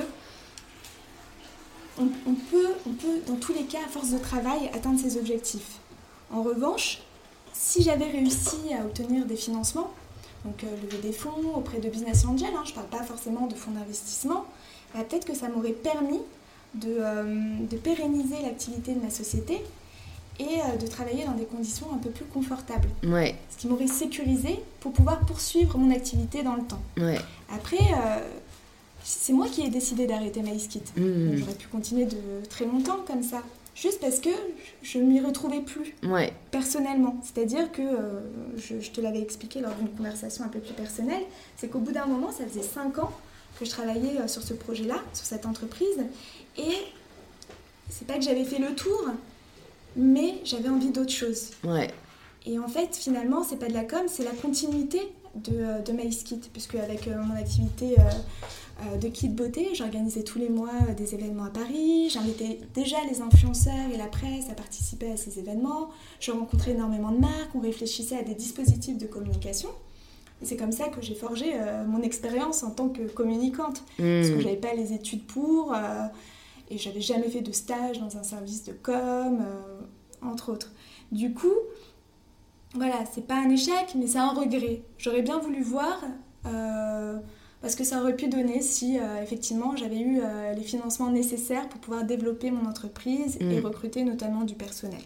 [2.00, 5.80] on, peut, on peut, dans tous les cas, à force de travail, atteindre ses objectifs.
[6.32, 7.00] En revanche,
[7.54, 9.92] si j'avais réussi à obtenir des financements,
[10.44, 13.48] donc euh, lever des fonds auprès de business angels, hein, je ne parle pas forcément
[13.48, 14.46] de fonds d'investissement,
[14.94, 16.20] bah, peut-être que ça m'aurait permis
[16.76, 19.62] de, euh, pérenniser l'activité de ma société
[20.40, 22.90] et euh, de travailler dans des conditions un peu plus confortables.
[23.04, 23.36] Ouais.
[23.50, 26.82] Ce qui m'aurait sécurisé pour pouvoir poursuivre mon activité dans le temps.
[26.98, 27.20] Ouais.
[27.54, 27.78] Après,
[29.06, 30.82] c'est moi qui ai décidé d'arrêter MySkit.
[30.98, 31.36] Mmh.
[31.36, 32.18] J'aurais pu continuer de
[32.50, 33.44] très longtemps comme ça.
[33.76, 34.30] Juste parce que
[34.82, 36.34] je ne m'y retrouvais plus ouais.
[36.50, 37.18] personnellement.
[37.22, 38.22] C'est-à-dire que, euh,
[38.58, 41.22] je, te l'avais expliqué lors d'une conversation un peu plus personnelle,
[41.58, 43.12] c'est qu'au bout d'un moment, ça faisait 5 ans
[43.60, 45.98] que je travaillais euh, sur ce projet-là, sur cette entreprise.
[46.58, 46.78] Et
[47.90, 49.10] c'est pas que j'avais fait le tour,
[49.98, 51.52] mais j'avais envie d'autre chose.
[51.64, 51.92] Ouais.
[52.46, 55.02] Et en fait, finalement, c'est pas de la com, c'est la continuité
[55.36, 58.04] de, euh, de MySkit, puisque avec mon activité euh,
[59.02, 59.70] de kit beauté.
[59.74, 62.10] J'organisais tous les mois euh, des événements à Paris.
[62.10, 65.90] J'invitais déjà les influenceurs et la presse à participer à ces événements.
[66.20, 67.56] Je rencontrais énormément de marques.
[67.56, 69.70] On réfléchissait à des dispositifs de communication.
[70.42, 73.84] Et c'est comme ça que j'ai forgé euh, mon expérience en tant que communicante.
[73.98, 75.74] Parce que j'avais pas les études pour.
[76.70, 79.46] et j'avais jamais fait de stage dans un service de com,
[80.22, 80.72] entre autres.
[81.12, 81.54] Du coup,
[82.74, 84.82] voilà, c'est pas un échec, mais c'est un regret.
[84.98, 86.02] J'aurais bien voulu voir
[87.66, 91.68] parce que ça aurait pu donner si euh, effectivement j'avais eu euh, les financements nécessaires
[91.68, 93.66] pour pouvoir développer mon entreprise et mm.
[93.66, 95.00] recruter notamment du personnel.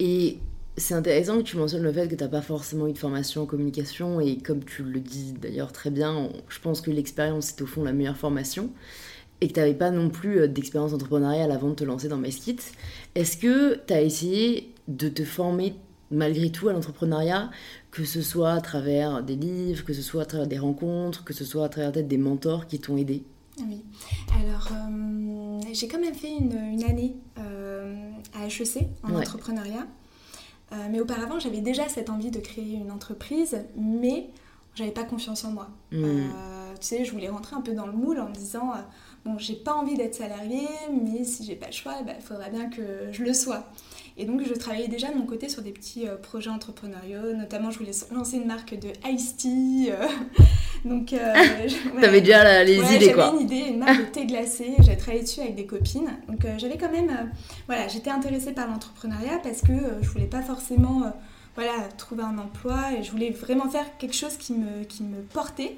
[0.00, 0.38] Et
[0.76, 3.42] c'est intéressant que tu mentionnes le fait que tu n'as pas forcément eu de formation
[3.42, 7.62] en communication et comme tu le dis d'ailleurs très bien, je pense que l'expérience est
[7.62, 8.68] au fond la meilleure formation
[9.40, 12.18] et que tu n'avais pas non plus euh, d'expérience entrepreneuriale avant de te lancer dans
[12.18, 12.58] Meskit.
[13.14, 15.74] Est-ce que tu as essayé de te former
[16.12, 17.50] malgré tout à l'entrepreneuriat,
[17.92, 21.34] que ce soit à travers des livres, que ce soit à travers des rencontres, que
[21.34, 23.22] ce soit à travers peut-être des mentors qui t'ont aidé
[23.58, 23.84] Oui,
[24.34, 29.86] alors euh, j'ai quand même fait une, une année euh, à HEC en entrepreneuriat.
[30.72, 34.30] Euh, mais auparavant, j'avais déjà cette envie de créer une entreprise, mais
[34.74, 35.68] j'avais pas confiance en moi.
[35.92, 36.30] Hmm.
[36.80, 38.72] tu sais, je voulais rentrer un peu dans le moule en me disant
[39.24, 42.48] bon, j'ai pas envie d'être salariée, mais si j'ai pas le choix, bah, il faudra
[42.48, 43.70] bien que je le sois.
[44.18, 47.34] Et donc, je travaillais déjà de mon côté sur des petits euh, projets entrepreneuriaux.
[47.34, 49.90] Notamment, je voulais lancer une marque de Ice Tea.
[49.90, 50.06] Euh.
[50.84, 51.32] donc, euh,
[52.00, 53.26] t'avais déjà les idées, quoi.
[53.26, 54.74] J'avais une idée, une marque de thé glacé.
[54.80, 56.10] J'avais travaillé dessus avec des copines.
[56.28, 57.30] Donc, j'avais quand même,
[57.66, 61.12] voilà, j'étais intéressée par l'entrepreneuriat parce que je voulais pas forcément,
[61.54, 65.22] voilà, trouver un emploi et je voulais vraiment faire quelque chose qui me, qui me
[65.22, 65.76] portait.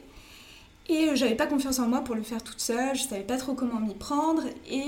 [0.88, 2.94] Et j'avais pas confiance en moi pour le faire toute seule.
[2.94, 4.84] Je savais pas trop comment m'y prendre et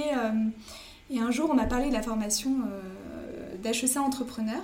[1.08, 2.50] et un jour, on m'a parlé de la formation
[3.62, 4.60] d'HEC entrepreneur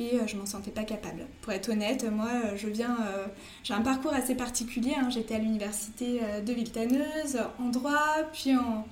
[0.00, 1.26] et euh, je m'en sentais pas capable.
[1.42, 3.26] Pour être honnête, moi, euh, je viens, euh,
[3.62, 4.94] j'ai un parcours assez particulier.
[4.96, 5.10] Hein.
[5.10, 8.86] J'étais à l'université de Villetaneuse en droit, puis en,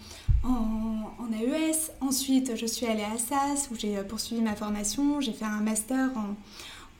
[1.32, 1.92] AES.
[2.00, 5.20] Ensuite, je suis allée à SAS où j'ai poursuivi ma formation.
[5.20, 6.10] J'ai fait un master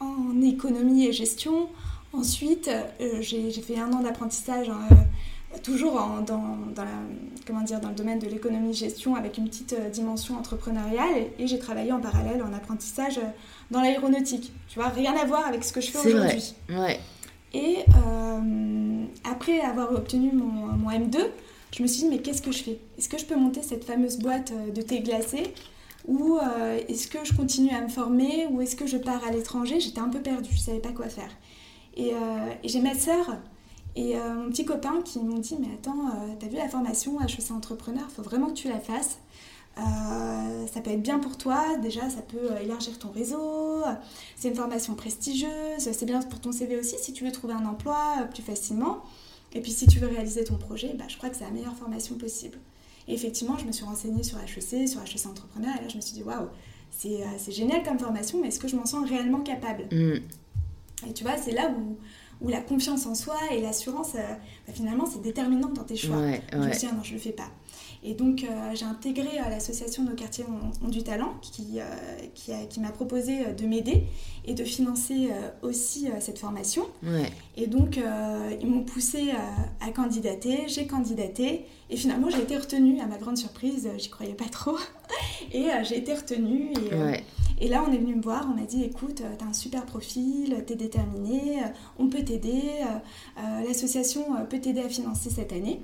[0.01, 1.69] en économie et gestion.
[2.13, 2.71] Ensuite,
[3.21, 4.71] j'ai fait un an d'apprentissage
[5.63, 6.47] toujours dans,
[7.47, 11.59] comment dire, dans le domaine de l'économie-gestion avec une petite euh, dimension entrepreneuriale et, j'ai
[11.59, 13.23] travaillé en parallèle en apprentissage euh,
[13.71, 14.53] dans l'aéronautique.
[14.69, 16.55] Tu vois, rien à voir avec ce que je fais aujourd'hui.
[16.69, 17.01] Ouais.
[17.55, 21.19] Et euh, après avoir obtenu mon, mon, M2,
[21.75, 22.79] je me suis dit, mais qu'est-ce que je fais?
[22.99, 25.55] Est-ce que je peux monter cette fameuse boîte de thé glacé?
[26.07, 26.39] Ou
[26.89, 28.47] est-ce que je continue à me former?
[28.51, 29.79] Ou est-ce que je pars à l'étranger?
[29.79, 31.31] J'étais un peu perdue, je ne savais pas quoi faire.
[31.99, 32.13] Et,
[32.63, 33.39] et j'ai ma sœur
[33.99, 37.21] et euh, mon petit copain qui m'ont dit Mais attends, euh, t'as vu la formation
[37.21, 39.19] HEC Entrepreneur Faut vraiment que tu la fasses.
[39.77, 43.83] Euh, ça peut être bien pour toi, déjà ça peut élargir ton réseau,
[44.35, 47.65] c'est une formation prestigieuse, c'est bien pour ton CV aussi si tu veux trouver un
[47.65, 49.05] emploi plus facilement.
[49.53, 51.77] Et puis si tu veux réaliser ton projet, bah, je crois que c'est la meilleure
[51.77, 52.59] formation possible.
[53.07, 56.01] Et effectivement, je me suis renseignée sur HEC, sur HEC Entrepreneur, et là je me
[56.01, 56.49] suis dit waouh,
[56.91, 59.85] c'est génial comme formation, mais est-ce que je m'en sens réellement capable?
[59.93, 60.19] Mm.
[61.07, 61.99] Et tu vois, c'est là où,
[62.41, 64.35] où la confiance en soi et l'assurance, euh,
[64.67, 66.17] bah, finalement, c'est déterminant dans tes choix.
[66.53, 67.51] Je me suis dit, ah non, je ne le fais pas.
[68.05, 70.45] Et donc, euh, j'ai intégré euh, l'association Nos quartiers
[70.83, 71.81] ont, du talent, qui,
[72.35, 74.05] qui, qui m'a proposé de m'aider
[74.45, 75.31] et de financer
[75.63, 76.87] aussi cette formation.
[77.57, 78.01] Et donc,
[78.61, 79.33] ils m'ont poussé
[79.81, 84.35] à candidater, j'ai candidaté, et finalement, j'ai été retenue, à ma grande surprise, j'y croyais
[84.35, 84.79] pas trop.
[85.53, 86.73] et j'ai été retenue.
[86.73, 87.23] Et,
[87.61, 89.53] et là, on est venu me voir, on m'a dit écoute, euh, tu as un
[89.53, 91.67] super profil, tu es déterminé, euh,
[91.99, 92.63] on peut t'aider,
[93.39, 95.81] euh, l'association peut t'aider à financer cette année.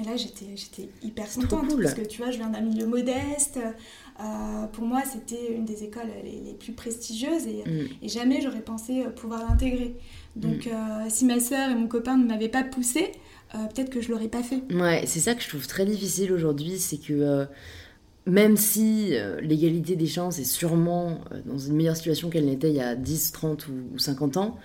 [0.00, 3.58] Et là, j'étais hyper contente parce que tu vois, je viens d'un milieu modeste.
[4.72, 8.08] pour moi, c'était une des écoles les, plus prestigieuses et, mm.
[8.08, 9.96] jamais j'aurais pensé pouvoir l'intégrer.
[10.36, 11.10] Donc, mm.
[11.10, 13.12] si ma soeur et mon copain ne m'avaient pas poussé,
[13.52, 14.62] peut-être que je l'aurais pas fait.
[14.72, 17.46] Ouais, c'est ça que je trouve très difficile aujourd'hui, c'est que
[18.26, 22.70] même si euh, l'égalité des chances est sûrement euh, dans une meilleure situation qu'elle n'était
[22.70, 24.58] il y a 10, 30 ou, 50 ans,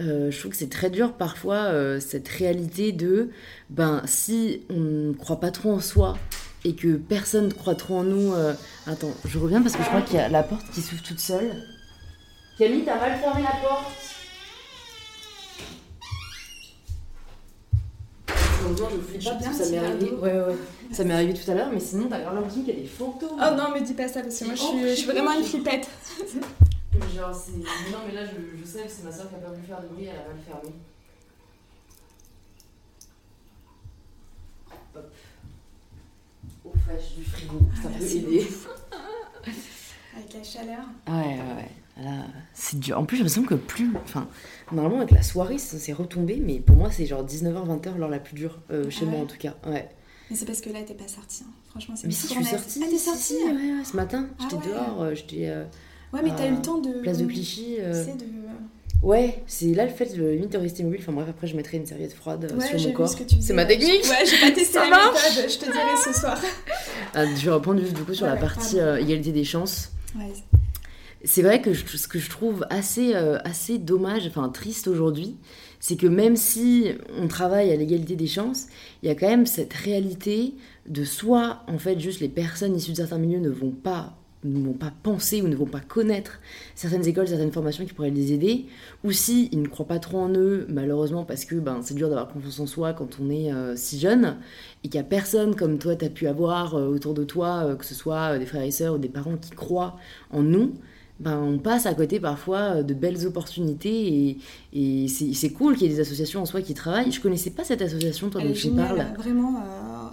[0.00, 3.30] euh, je trouve que c'est très dur parfois cette réalité de
[3.70, 6.18] ben si on ne croit pas trop en soi
[6.64, 8.34] et que personne ne croit trop en nous.
[8.86, 11.20] Attends, je reviens parce que je crois qu'il y a la porte qui s'ouvre toute
[11.20, 11.50] seule.
[12.58, 14.15] Camille, t'as mal fermé la porte?
[18.74, 20.10] Je flippe pas ça m'est arrivé.
[20.12, 20.56] Ouais, ouais.
[20.92, 23.38] Ça m'est arrivé tout à l'heure, mais sinon, t'as l'impression qu'il y a des fantômes.
[23.40, 25.44] Oh non, mais dis pas ça parce que moi, je suis, je suis vraiment une
[25.44, 25.88] flippette.
[27.14, 27.52] Genre, c'est.
[27.52, 29.80] Non, mais là, je, je sais que c'est ma soeur qui a pas voulu faire
[29.82, 30.74] de bruit, elle a mal fermé.
[34.94, 35.12] Hop.
[36.64, 38.46] Au fraîche du frigo, ça peut aider.
[40.16, 40.84] Avec la chaleur.
[41.06, 41.85] Ouais, ouais, ouais
[42.52, 42.98] c'est dur.
[42.98, 43.90] En plus, je me sens que plus.
[44.04, 44.28] Enfin,
[44.72, 48.08] normalement, avec la soirée, ça s'est retombé, mais pour moi, c'est genre 19h, 20h, l'heure
[48.08, 49.54] la plus dure, euh, chez ah moi en tout cas.
[49.66, 49.88] Ouais.
[50.30, 51.44] Mais c'est parce que là, t'es pas sortie.
[51.46, 51.52] Hein.
[51.70, 52.80] Franchement, c'est Mais si, je suis sortie.
[52.84, 54.26] Ah, t'es sortie ouais, ouais, ce matin.
[54.38, 55.48] Ah j'étais dehors, euh, j'étais.
[55.48, 55.64] Euh,
[56.12, 57.00] ouais, mais t'as eu le temps de.
[57.00, 57.76] Place de Clichy.
[57.92, 58.24] C'est de.
[59.02, 61.00] Ouais, c'est là le fait de limite de rester mobile.
[61.02, 63.14] Enfin bref, après je mettrai une serviette froide sur mon corps.
[63.40, 64.04] C'est ma technique.
[64.04, 66.40] Ouais, j'ai pas testé la méthode, je te dirai ce soir.
[67.14, 69.92] je vais reprendre juste du coup sur la partie égalité des chances.
[70.16, 70.32] Ouais
[71.26, 75.36] c'est vrai que ce que je trouve assez, euh, assez dommage, enfin triste aujourd'hui,
[75.80, 78.68] c'est que même si on travaille à l'égalité des chances,
[79.02, 80.54] il y a quand même cette réalité
[80.88, 84.64] de soit en fait juste les personnes issues de certains milieux ne vont pas ne
[84.64, 86.38] vont pas penser ou ne vont pas connaître
[86.76, 88.66] certaines écoles, certaines formations qui pourraient les aider,
[89.02, 92.08] ou si ils ne croient pas trop en eux, malheureusement parce que ben, c'est dur
[92.08, 94.36] d'avoir confiance en soi quand on est euh, si jeune,
[94.84, 97.74] et qu'il n'y a personne comme toi tu as pu avoir euh, autour de toi,
[97.76, 99.96] que ce soit des frères et sœurs ou des parents qui croient
[100.30, 100.74] en nous,
[101.20, 104.38] ben, on passe à côté parfois de belles opportunités
[104.72, 107.10] et, et c'est cool qu'il y ait des associations en soi qui travaillent.
[107.10, 109.06] Je connaissais pas cette association, toi, dont tu parles.
[109.16, 109.62] Vraiment.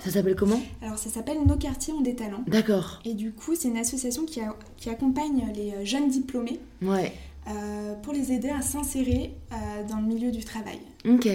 [0.04, 0.62] Ça s'appelle comment?
[0.82, 2.44] Alors, ça s'appelle Nos quartiers ont des talents.
[2.48, 3.00] D'accord.
[3.06, 4.40] Et du coup, c'est une association qui,
[4.78, 6.60] qui accompagne les jeunes diplômés.
[6.82, 7.14] Ouais.
[7.50, 9.56] Euh, pour les aider à s'insérer euh,
[9.90, 10.80] dans le milieu du travail.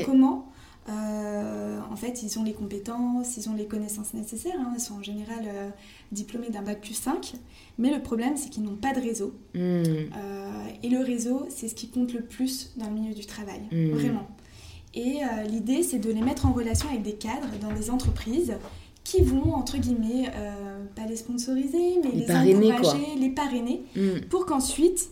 [0.06, 0.47] Comment
[0.88, 4.58] euh, en fait, ils ont les compétences, ils ont les connaissances nécessaires.
[4.58, 4.72] Hein.
[4.74, 5.44] ils sont en général
[6.12, 7.34] diplômés d'un bac plus 5.
[7.78, 9.34] Mais le problème, c'est qu'ils n'ont pas de réseau.
[9.54, 9.82] Hmm.
[10.82, 13.60] et le réseau, c'est ce qui compte le plus dans le milieu du travail.
[13.70, 13.90] Hmm.
[13.92, 14.28] Vraiment.
[14.94, 18.54] Et l'idée, c'est de les mettre en relation avec des cadres dans des entreprises
[19.04, 20.30] qui vont, entre guillemets,
[20.96, 24.20] pas les sponsoriser, mais les, encourager, les parrainer, hmm.
[24.28, 25.10] pour qu'ensuite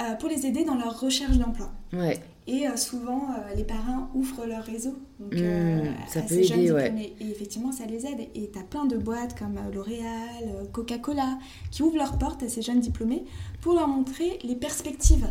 [0.00, 1.72] euh, pour les aider dans leur recherche d'emploi.
[1.92, 2.20] Ouais.
[2.48, 4.96] Et euh, souvent, euh, les parrains ouvrent leur réseau.
[5.20, 7.14] Donc, mmh, ça peut aider, ouais.
[7.20, 8.20] Et effectivement, ça les aide.
[8.34, 11.38] Et tu as plein de boîtes comme L'Oréal, Coca-Cola,
[11.70, 13.24] qui ouvrent leurs portes à ces jeunes diplômés
[13.60, 15.28] pour leur montrer les perspectives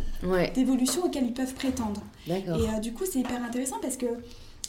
[0.54, 2.02] d'évolution auxquelles ils peuvent prétendre.
[2.28, 4.06] Et du coup, c'est hyper intéressant parce que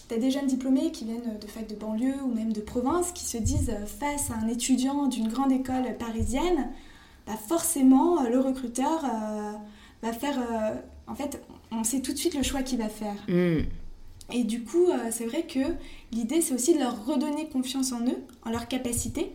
[0.08, 3.12] tu as des jeunes diplômés qui viennent de fac de banlieue ou même de province
[3.12, 6.70] qui se disent face à un étudiant d'une grande école parisienne,
[7.28, 9.06] bah forcément, le recruteur
[10.02, 10.40] va faire.
[10.40, 10.76] Euh,
[11.08, 11.42] en fait,
[11.72, 13.16] on sait tout de suite le choix qu'il va faire.
[13.28, 13.62] Hmm.
[14.32, 15.60] Et du coup, euh, c'est vrai que
[16.12, 19.32] l'idée, c'est aussi de leur redonner confiance en eux, en leurs capacités,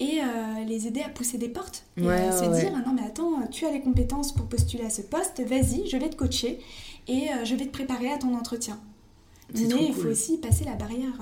[0.00, 1.84] et euh, les aider à pousser des portes.
[1.96, 5.40] Et se dire, non mais attends, tu as les compétences pour postuler à ce poste,
[5.40, 6.58] vas-y, je vais te coacher,
[7.06, 8.80] et je vais te préparer à ton entretien.
[9.54, 11.20] Mais il faut aussi passer la barrière,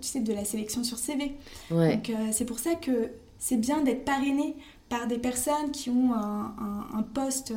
[0.00, 1.32] tu sais, de la sélection sur CV.
[1.70, 4.56] Donc c'est pour ça que c'est bien d'être parrainé
[4.88, 7.52] par des personnes qui ont un, un poste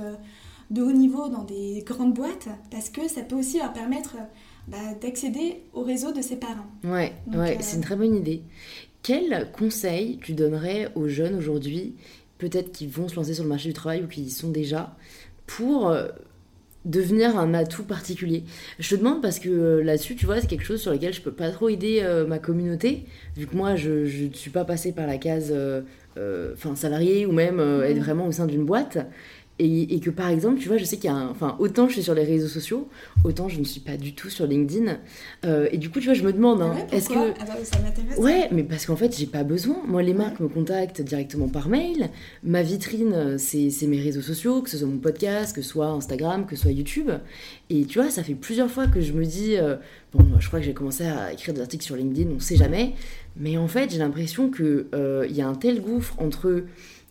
[0.72, 4.16] de haut niveau dans des grandes boîtes parce que ça peut aussi leur permettre
[4.68, 6.68] bah, d'accéder au réseau de ses parents.
[6.84, 8.42] Ouais, ouais c'est une très bonne idée.
[9.04, 11.96] Quel conseil tu donnerais aux jeunes aujourd'hui,
[12.38, 14.96] peut-être qui vont se lancer sur le marché du travail ou qui y sont déjà,
[15.48, 16.08] pour euh,
[16.86, 18.44] devenir un atout particulier?
[18.78, 21.22] Je te demande parce que euh, là-dessus, tu vois, c'est quelque chose sur lequel je
[21.22, 23.06] peux pas trop aider euh, ma communauté,
[23.36, 25.54] vu que moi, je ne suis pas passée par la case
[26.54, 29.00] enfin salarié ou même être vraiment au sein d'une boîte.
[29.64, 31.30] Et, que par exemple, tu vois, je sais qu'il y a un...
[31.30, 32.90] Enfin, autant je suis sur les réseaux sociaux,
[33.24, 34.98] autant je ne suis pas du tout sur LinkedIn.
[35.46, 37.34] Euh, et du coup, tu vois, je me demande, hein, est-ce que...
[37.40, 38.18] Ah bah, ça m'intéresse.
[38.18, 39.78] Ouais, mais parce qu'en fait, j'ai pas besoin.
[39.86, 42.10] Moi, les marques me contactent directement par mail.
[42.44, 46.48] Ma vitrine, c'est mes réseaux sociaux, que ce soit mon podcast, que ce soit Instagram,
[46.48, 47.12] que ce soit YouTube.
[47.70, 49.58] Et tu vois, ça fait plusieurs fois que je me dis...
[49.58, 49.76] Euh,
[50.12, 52.94] bon, je crois que j'ai commencé à écrire des articles sur LinkedIn, on sait jamais.
[53.38, 56.64] Mais en fait, j'ai l'impression qu'il euh, y a un tel gouffre entre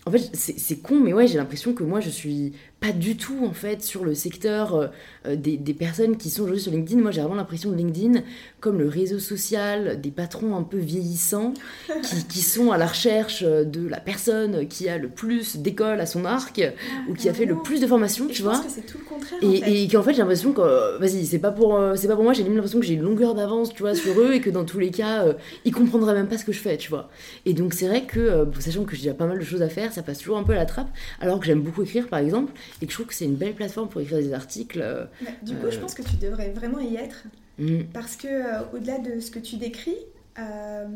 [0.07, 3.44] en fait, c'est con, mais ouais, j'ai l'impression que moi, je suis pas du tout,
[3.44, 4.86] en fait, sur le secteur euh,
[5.26, 7.00] euh, des, des, personnes qui sont aujourd'hui sur LinkedIn.
[7.00, 8.22] Moi, j'ai vraiment l'impression de LinkedIn
[8.60, 11.52] comme le réseau social des patrons un peu vieillissants
[12.02, 16.06] qui, qui sont à la recherche de la personne qui a le plus d'école à
[16.06, 18.52] son arc ah, ou qui a fait le plus de formations, tu je vois.
[18.52, 19.38] Pense que c'est tout le contraire.
[19.42, 19.72] Et, en fait.
[19.72, 22.32] et qu'en fait, j'ai l'impression que, vas-y, c'est pas pour, euh, c'est pas pour moi,
[22.32, 24.78] j'ai l'impression que j'ai une longueur d'avance, tu vois, sur eux et que dans tous
[24.78, 25.26] les cas,
[25.66, 27.10] ils comprendraient même pas ce que je fais, tu vois.
[27.44, 29.92] Et donc, c'est vrai que, sachant que j'ai déjà pas mal de choses à faire,
[29.92, 30.88] ça passe toujours un peu à la trappe,
[31.20, 33.54] alors que j'aime beaucoup écrire, par exemple, et que je trouve que c'est une belle
[33.54, 35.08] plateforme pour écrire des articles.
[35.42, 37.24] du coup, je pense que tu devrais vraiment y être.
[37.60, 37.82] Mm.
[37.92, 39.98] Parce que euh, au-delà de ce que tu décris,
[40.38, 40.86] euh,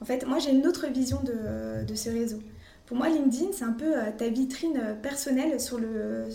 [0.00, 2.40] en fait, moi j'ai une autre vision de, de, ce réseau.
[2.86, 6.26] Pour moi, LinkedIn, c'est un peu euh, ta vitrine personnelle sur le,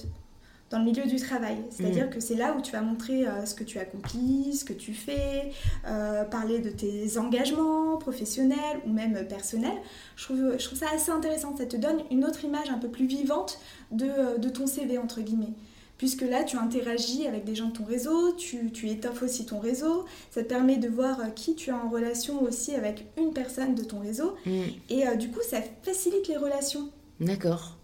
[0.72, 1.58] dans le milieu du travail.
[1.70, 2.10] C'est-à-dire mm.
[2.10, 5.52] que c'est là où tu vas montrer ce que tu accomplis, ce que tu fais,
[6.32, 9.78] parler de tes engagements professionnels ou même personnels.
[10.16, 11.56] Je trouve, je trouve ça assez intéressant.
[11.56, 13.60] Ça te donne une autre image un peu plus vivante
[13.92, 15.54] de, de ton CV, entre guillemets
[16.00, 19.60] puisque là, tu interagis avec des gens de ton réseau, tu, tu étoffes aussi ton
[19.60, 23.34] réseau, ça te permet de voir euh, qui tu es en relation aussi avec une
[23.34, 24.62] personne de ton réseau, mm.
[24.90, 26.90] et euh, du coup, ça facilite les relations.
[27.20, 27.78] D'accord.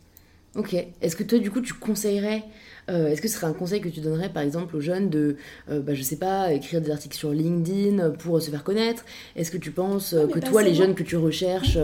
[0.56, 0.74] Ok.
[1.02, 2.46] Est-ce que toi, du coup, tu conseillerais
[2.90, 5.38] euh, est-ce que ce serait un conseil que tu donnerais par exemple aux jeunes de,
[5.70, 9.06] euh, bah, je sais pas, écrire des articles sur LinkedIn pour se faire connaître?
[9.36, 11.78] Est-ce que tu penses euh, que toi, les jeunes que tu recherches,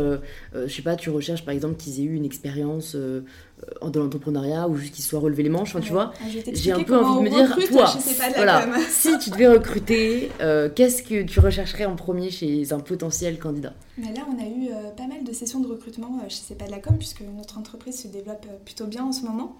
[0.53, 4.75] je sais pas, tu recherches par exemple qu'ils aient eu une expérience dans l'entrepreneuriat ou
[4.75, 6.13] juste qu'ils soient relevés les manches, tu vois?
[6.19, 7.93] Ah, J'ai un peu envie de me dire, toi,
[8.35, 10.29] voilà, si tu devais recruter,
[10.75, 13.73] qu'est-ce que tu rechercherais en premier chez un potentiel candidat?
[13.97, 16.71] Mais Là, on a eu pas mal de sessions de recrutement chez C'est pas de
[16.71, 19.57] la com, puisque notre entreprise se développe plutôt bien en ce moment.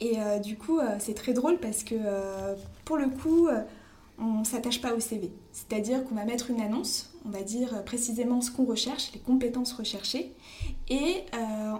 [0.00, 3.48] Et euh, du coup, euh, c'est très drôle parce que euh, pour le coup,
[4.18, 5.30] on ne s'attache pas au CV.
[5.52, 9.72] C'est-à-dire qu'on va mettre une annonce, on va dire précisément ce qu'on recherche, les compétences
[9.72, 10.32] recherchées,
[10.88, 11.24] et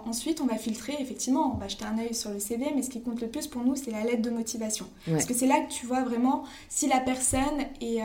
[0.05, 2.89] ensuite on va filtrer, effectivement, on va jeter un œil sur le CV, mais ce
[2.89, 4.85] qui compte le plus pour nous, c'est la lettre de motivation.
[5.05, 8.01] Parce que c'est là que tu vois vraiment si la personne est,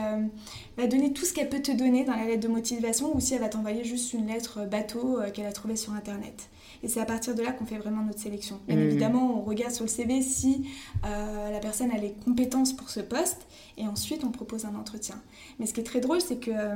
[0.77, 3.35] va donner tout ce qu'elle peut te donner dans la lettre de motivation, ou si
[3.35, 6.49] elle va t'envoyer juste une lettre bateau qu'elle a trouvée sur Internet.
[6.83, 8.59] Et c'est à partir de là qu'on fait vraiment notre sélection.
[8.67, 8.81] Bien Mm.
[8.81, 10.67] évidemment, on regarde sur le CV si
[11.05, 13.45] euh, la personne a les compétences pour ce poste
[13.77, 15.15] et ensuite on propose un entretien.
[15.59, 16.75] Mais ce qui est très drôle, c'est que euh,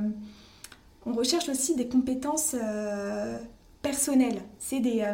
[1.06, 3.38] on recherche aussi des compétences euh,
[3.82, 4.42] personnelles.
[4.60, 5.06] C'est des.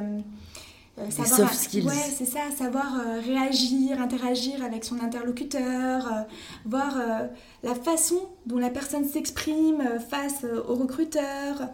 [0.98, 1.86] Euh, Des soft skills.
[1.86, 6.22] Ouais, c'est ça, savoir euh, réagir, interagir avec son interlocuteur, euh,
[6.66, 7.28] voir euh,
[7.64, 11.70] la façon dont la personne s'exprime face au recruteur,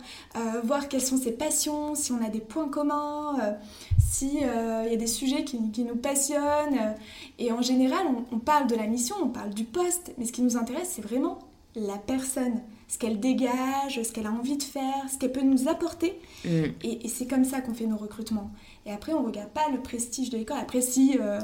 [0.63, 3.51] voir quelles sont ses passions, si on a des points communs, euh,
[3.99, 6.95] si euh, il y a des sujets qui, qui nous passionnent.
[7.39, 10.31] et en général, on, on parle de la mission, on parle du poste, mais ce
[10.31, 11.39] qui nous intéresse, c'est vraiment
[11.75, 15.69] la personne, ce qu'elle dégage, ce qu'elle a envie de faire, ce qu'elle peut nous
[15.69, 16.19] apporter.
[16.45, 16.49] Mm.
[16.83, 18.49] Et, et c'est comme ça qu'on fait nos recrutements.
[18.85, 20.57] Et après, on regarde pas le prestige de l'école.
[20.59, 21.39] Après, si euh,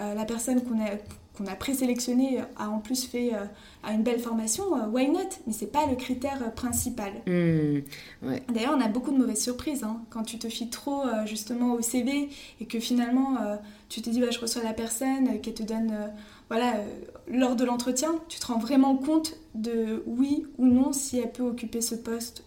[0.00, 0.90] euh, la personne qu'on a,
[1.36, 3.44] qu'on a présélectionnée a en plus fait euh,
[3.82, 5.18] a une belle formation, euh, why not?
[5.46, 7.12] Mais c'est pas le critère euh, principal.
[7.26, 8.26] Mm.
[8.26, 8.42] Ouais.
[8.52, 10.00] D'ailleurs, on a beaucoup de mauvaises surprises hein.
[10.10, 12.28] quand tu te fies trop euh, justement au CV
[12.60, 13.56] et que finalement euh,
[13.88, 16.06] tu te dis bah, je reçois la personne euh, qui te donne euh,
[16.48, 16.86] voilà euh,
[17.28, 21.42] lors de l'entretien, tu te rends vraiment compte de oui ou non si elle peut
[21.42, 22.44] occuper ce poste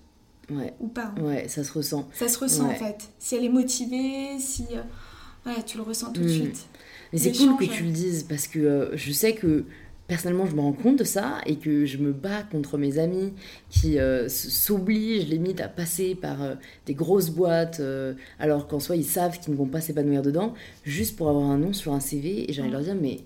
[0.52, 0.74] Ouais.
[0.80, 1.14] ou pas.
[1.18, 1.22] hein.
[1.22, 2.10] Ouais, ça se ressent.
[2.14, 2.76] Ça se ressent Ouais.
[2.76, 2.98] en fait.
[3.20, 4.82] Si elle est motivée, si euh,
[5.46, 6.30] voilà, tu le ressens tout de Mm.
[6.34, 6.66] suite.
[7.12, 9.66] Mais c'est cool que tu le dises parce que euh, je sais que
[10.08, 13.32] personnellement je me rends compte de ça et que je me bats contre mes amis
[13.70, 16.56] qui euh, s'obligent limite à passer par euh,
[16.88, 20.54] des grosses boîtes euh, alors qu'en soi ils savent qu'ils ne vont pas s'épanouir dedans
[20.84, 23.20] juste pour avoir un nom sur un CV et envie de leur dire mais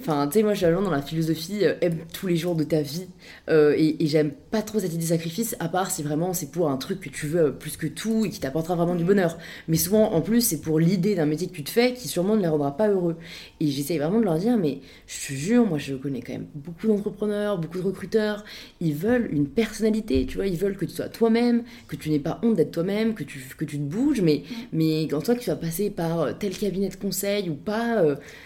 [0.00, 2.56] Enfin, tu sais, moi, je suis vraiment dans la philosophie euh, aime tous les jours
[2.56, 3.06] de ta vie.
[3.48, 6.50] Euh, et et j'aime pas trop cette idée de sacrifice, à part si vraiment c'est
[6.50, 9.04] pour un truc que tu veux euh, plus que tout et qui t'apportera vraiment du
[9.04, 9.38] bonheur.
[9.68, 12.34] Mais souvent, en plus, c'est pour l'idée d'un métier que tu te fais qui sûrement
[12.36, 13.16] ne les rendra pas heureux.
[13.60, 16.46] Et j'essaye vraiment de leur dire, mais je te jure, moi, je connais quand même
[16.54, 18.44] beaucoup d'entrepreneurs, beaucoup de recruteurs.
[18.80, 20.48] Ils veulent une personnalité, tu vois.
[20.48, 23.38] Ils veulent que tu sois toi-même, que tu n'aies pas honte d'être toi-même, que tu,
[23.56, 24.22] que tu te bouges.
[24.22, 24.42] Mais,
[24.72, 28.02] mais quand toi, que tu vas passer par tel cabinet de conseil ou pas,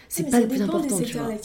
[0.08, 1.37] c'est Mais pas le plus important, tu vois.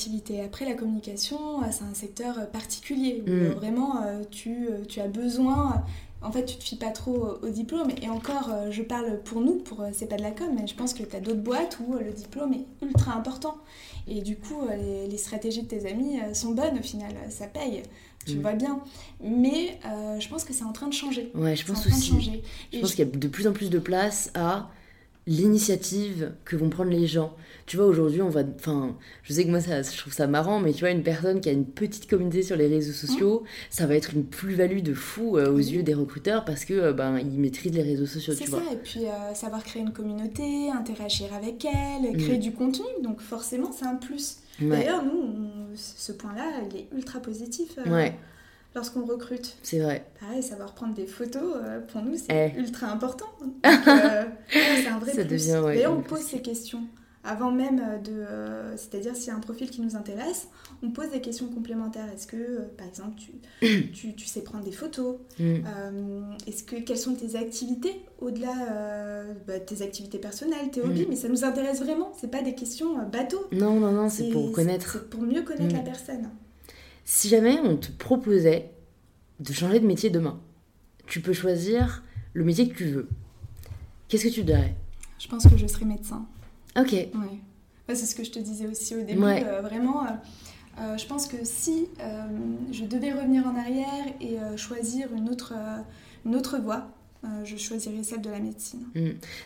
[0.46, 3.34] Après, la communication, euh, c'est un secteur euh, particulier où Mm.
[3.34, 3.96] euh, vraiment
[4.32, 5.84] tu, tu as besoin.
[6.22, 7.90] En fait, tu te fies pas trop au, diplôme.
[8.02, 10.94] Et encore, je parle pour nous, pour c'est pas de la com, mais je pense
[10.94, 13.58] que tu as d'autres boîtes où le diplôme est ultra important.
[14.08, 17.12] Et du coup, les, les stratégies de tes amis sont bonnes au final.
[17.30, 17.84] Ça paye.
[18.26, 18.42] Tu Mm.
[18.42, 18.80] vois bien.
[19.22, 21.30] Mais euh, je pense que c'est en train de changer.
[21.36, 22.14] Ouais, je pense aussi.
[22.72, 24.70] Je Et pense qu'il y a de plus en plus de place à
[25.28, 27.34] l'initiative que vont prendre les gens.
[27.66, 28.42] Tu vois, aujourd'hui, on va.
[28.56, 31.40] Enfin, je sais que moi, ça, je trouve ça marrant, mais tu vois, une personne
[31.40, 34.94] qui a une petite communauté sur les réseaux sociaux, ça va être une plus-value de
[34.94, 38.34] fou euh, aux yeux des recruteurs parce que euh, ben, ils maîtrisent les réseaux sociaux,
[38.38, 38.74] C'est ça, vois.
[38.74, 42.42] et puis euh, savoir créer une communauté, interagir avec elle, créer Mm.
[42.42, 44.38] du contenu, donc forcément c'est un plus.
[44.62, 48.14] Ouais, D'ailleurs, nous, on- ce point-là, il est ultra positif ouais,
[48.76, 49.58] lorsqu'on recrute.
[49.64, 50.06] c'est vrai.
[50.20, 52.60] Pareil, savoir prendre des photos, euh, pour nous, c'est Eh.
[52.60, 53.26] ultra important.
[53.66, 55.30] Euh, c'est un vrai Ça plus.
[55.32, 56.30] devient, ouais, D'ailleurs, on pose plus.
[56.38, 56.82] ces questions
[57.26, 58.12] avant même euh, de...
[58.12, 60.48] euh, C'est-à-dire, s'il y a un profil qui nous intéresse,
[60.84, 62.08] on pose des questions complémentaires.
[62.14, 63.16] Est-ce que, par exemple,
[63.62, 65.16] tu, tu, tu sais prendre des photos?
[65.40, 65.44] Mm.
[65.66, 67.94] euh, Est-ce que quelles sont tes activités?
[68.20, 71.10] Au-delà euh, bah, tes activités personnelles, tes hobbies Mm.
[71.10, 72.12] Mais ça nous intéresse vraiment.
[72.20, 73.46] C'est pas des questions bateaux.
[73.54, 74.92] Non, non, non, c'est pour connaître.
[74.94, 75.78] C'est pour mieux connaître Mm.
[75.78, 76.30] la personne.
[77.06, 78.72] Si jamais on te proposait
[79.40, 80.40] de changer de métier demain,
[81.08, 83.10] tu peux choisir le métier que tu veux.
[84.08, 84.76] Qu'est-ce que tu dirais
[85.20, 86.26] Je pense que je serai médecin.
[86.78, 86.92] Ok.
[86.92, 87.10] Ouais.
[87.90, 89.22] Ouais, c'est ce que je te disais aussi au début.
[89.22, 89.44] Ouais.
[89.46, 90.10] euh, vraiment, euh,
[90.80, 92.24] euh, je pense que si euh,
[92.72, 95.54] je devais revenir en arrière et choisir une autre,
[96.26, 96.88] une autre voie,
[97.46, 98.86] je choisirais celle de la médecine.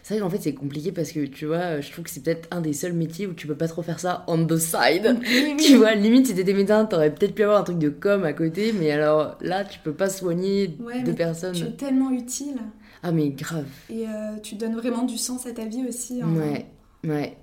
[0.04, 2.48] C'est vrai qu'en fait c'est compliqué parce que tu vois, je trouve que c'est peut-être
[2.52, 5.20] un des seuls métiers où tu peux pas trop faire ça on the side.
[5.58, 8.34] Tu vois, limite si t'étais médecin, t'aurais peut-être pu avoir un truc de com à
[8.34, 11.54] côté, mais alors là tu peux pas soigner Ouais, personnes.
[11.56, 12.58] Tu es tellement utile
[13.04, 13.66] Ah mais grave.
[13.90, 16.24] et euh, tu donnes vraiment du sens à ta vie aussi.
[16.24, 16.66] en- Ouais,
[17.06, 17.38] ouais.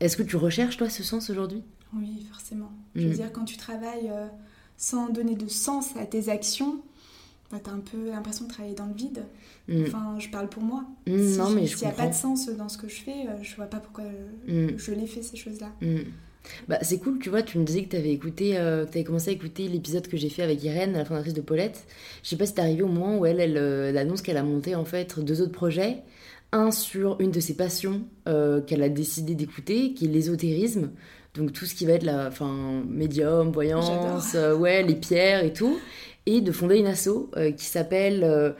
[0.00, 1.62] Est-ce que tu recherches toi ce sens aujourd'hui?
[1.94, 2.70] Oui, forcément.
[2.94, 3.14] Je veux Mm.
[3.14, 4.26] dire, quand tu travailles euh,
[4.76, 6.80] sans donner de sens à tes actions,
[7.50, 9.22] bah, tu as un peu l'impression de travailler dans le vide.
[9.68, 9.82] Mm.
[9.86, 10.84] Enfin, je parle pour moi.
[11.06, 13.26] Mm, Si- non mais S'il n'y a pas de sens dans ce que je fais,
[13.28, 14.04] euh, je vois pas pourquoi
[14.46, 14.78] je, Mm.
[14.78, 15.70] je les fais, ces choses-là.
[15.82, 15.98] Mm.
[16.68, 19.04] Bah, c'est cool, tu vois, tu me disais que tu avais écouté, euh, que t'avais
[19.04, 21.84] commencé à écouter l'épisode que j'ai fait avec Irène, la fondatrice de Paulette.
[22.22, 24.38] Je sais pas si t'es arrivé au moment où elle, elle, euh, elle annonce qu'elle
[24.38, 25.98] a monté en fait deux autres projets.
[26.52, 30.90] Un sur une de ses passions euh, qu'elle a décidé d'écouter, qui est l'ésotérisme.
[31.34, 35.52] Donc tout ce qui va être la, enfin, médium, voyance, euh, ouais, les pierres et
[35.52, 35.78] tout.
[36.26, 38.52] Et de fonder une asso euh, qui s'appelle euh,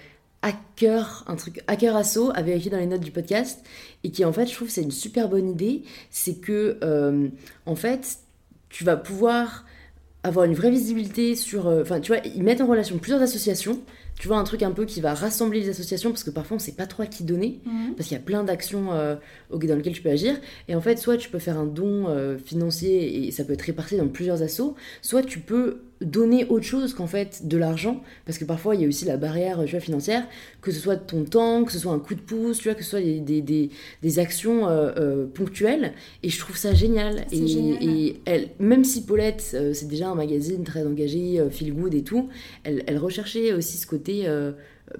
[0.42, 3.61] Hacker, un truc Hacker Asso, à vérifier dans les notes du podcast.
[4.04, 5.82] Et qui en fait, je trouve, c'est une super bonne idée.
[6.11, 7.28] C'est que, euh,
[7.66, 8.16] en fait,
[8.70, 9.66] tu vas pouvoir
[10.22, 11.66] avoir une vraie visibilité sur.
[11.66, 13.80] Enfin, tu vois, ils mettent en relation plusieurs associations.
[14.18, 16.61] tu vois, un truc un peu qui va rassembler les associations, parce que parfois on
[16.61, 17.94] sait pas trop à qui donner, Mhm.
[17.96, 19.14] parce qu'il y a plein d'actions euh,
[19.50, 20.38] dans lesquelles tu peux agir.
[20.68, 23.62] Et en fait, soit tu peux faire un don euh, financier et ça peut être
[23.62, 28.38] réparti dans plusieurs assos, soit tu peux donner autre chose qu'en fait de l'argent, parce
[28.38, 30.26] que parfois il y a aussi la barrière tu vois, financière,
[30.62, 32.82] que ce soit ton temps, que ce soit un coup de pouce, tu vois, que
[32.82, 33.70] ce soit des, des, des,
[34.03, 35.92] des actions euh, euh, ponctuelles.
[36.22, 37.26] Et je trouve ça génial.
[37.30, 37.82] Et, génial.
[37.82, 42.03] et elle, même si Paulette, euh, c'est déjà un magazine très engagé, feel good et
[42.03, 42.28] tout,
[42.64, 44.26] elle, elle recherchait aussi ce côté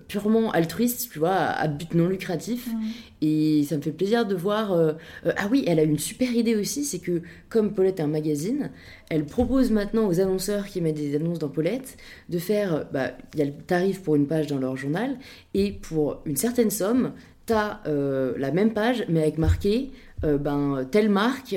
[0.09, 2.69] purement altruiste, tu vois, à, but non lucratif.
[2.69, 2.81] Mhm.
[3.23, 4.73] Et ça me fait plaisir de voir.
[4.73, 4.93] euh,
[5.27, 8.07] euh, ah oui, elle a une super idée aussi, c'est que comme Paulette est un
[8.07, 8.71] magazine,
[9.09, 11.97] elle propose maintenant aux annonceurs qui mettent des annonces dans Paulette
[12.29, 12.75] de faire.
[12.75, 15.19] euh, Bah, il y a le tarif pour une page dans leur journal,
[15.55, 17.13] et pour une certaine somme,
[17.47, 19.91] t'as euh, la même page, mais avec marqué
[20.23, 21.57] ben, telle marque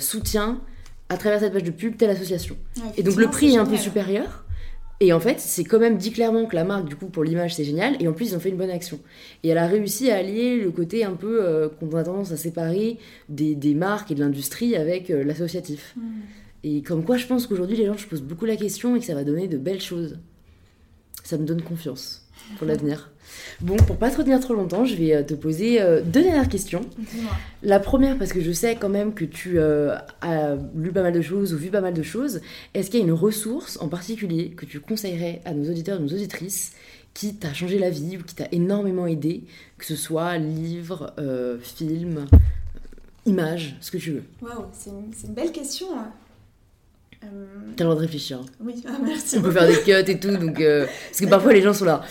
[0.00, 0.60] soutient
[1.08, 2.56] à travers cette page de pub telle association.
[2.96, 4.41] Et donc le prix est c'est un peu supérieur.
[5.04, 7.56] Et en fait, c'est quand même dit clairement que la marque, du coup, pour l'image,
[7.56, 7.96] c'est génial.
[7.98, 9.00] Et en plus, ils ont fait une bonne action.
[9.42, 12.36] Et elle a réussi à allier le côté un peu euh, qu'on a tendance à
[12.36, 12.98] séparer
[13.28, 15.94] des, des marques et de l'industrie avec euh, l'associatif.
[15.96, 16.04] Mhm.
[16.62, 19.04] Et comme quoi, je pense qu'aujourd'hui, les gens se posent beaucoup la question et que
[19.04, 20.20] ça va donner de belles choses.
[21.24, 22.21] Ça me donne confiance
[22.58, 23.10] pour l'avenir.
[23.60, 26.48] Bon, pour pas te retenir trop longtemps, je vais euh, te poser euh, deux dernières
[26.48, 26.82] questions.
[27.62, 31.12] La première, parce que je sais quand même que tu euh, as lu pas mal
[31.12, 32.40] de choses ou vu pas mal de choses,
[32.74, 36.02] est-ce qu'il y a une ressource en particulier que tu conseillerais à nos auditeurs et
[36.02, 36.72] nos auditrices
[37.14, 39.44] qui t'a changé la vie ou qui t'a énormément aidé,
[39.78, 42.26] que ce soit livre, euh, film,
[43.26, 44.24] image, ce que tu veux?
[44.40, 45.86] Waouh, c'est une, belle question.
[45.96, 46.10] hein.
[47.24, 47.46] Euh,
[47.76, 48.40] T'as le droit de réfléchir.
[48.60, 49.38] oui, ah, merci.
[49.38, 51.84] On peut faire des cuts et tout, donc euh, parce que parfois les gens sont
[51.84, 52.02] là.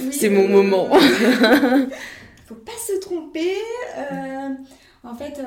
[0.00, 0.88] Oui, C'est mon euh, moment.
[2.46, 3.52] faut pas se tromper.
[3.98, 4.48] euh,
[5.02, 5.40] en fait,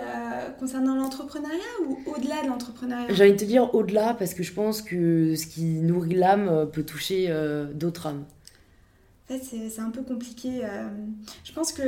[0.59, 3.05] concernant l'entrepreneuriat ou au-delà de l'entrepreneuriat?
[3.13, 6.67] J'ai envie de te dire au-delà parce que je pense que ce qui nourrit l'âme
[6.73, 7.31] peut toucher
[7.75, 8.25] d'autres âmes.
[9.29, 10.63] En fait, c'est un peu compliqué.
[11.43, 11.83] je pense que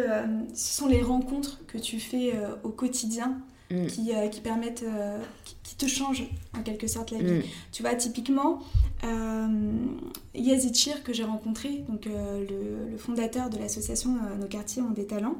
[0.53, 2.33] ce sont les rencontres que tu fais
[2.63, 3.39] au quotidien
[3.71, 3.87] Mm.
[3.87, 7.39] qui, euh, qui permettent, euh, qui, qui te changent en quelque sorte la vie.
[7.39, 7.43] Mm.
[7.71, 8.59] Tu vois, typiquement,
[9.03, 9.47] euh,
[10.35, 15.07] Yazid Chir, que j'ai rencontré, donc le, le fondateur de l'association Nos quartiers ont des
[15.07, 15.37] talents,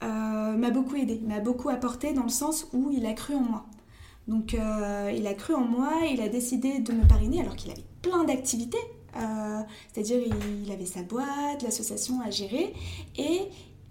[0.00, 3.66] m'a beaucoup aidé, m'a beaucoup apporté dans le sens où il a cru en moi.
[4.28, 7.84] Donc il a cru en moi, il a décidé de me parrainer alors qu'il avait
[8.02, 8.78] plein d'activités.
[9.16, 9.60] Euh,
[9.92, 12.72] C'est-à-dire il, il avait sa boîte, l'association à gérer
[13.18, 13.42] et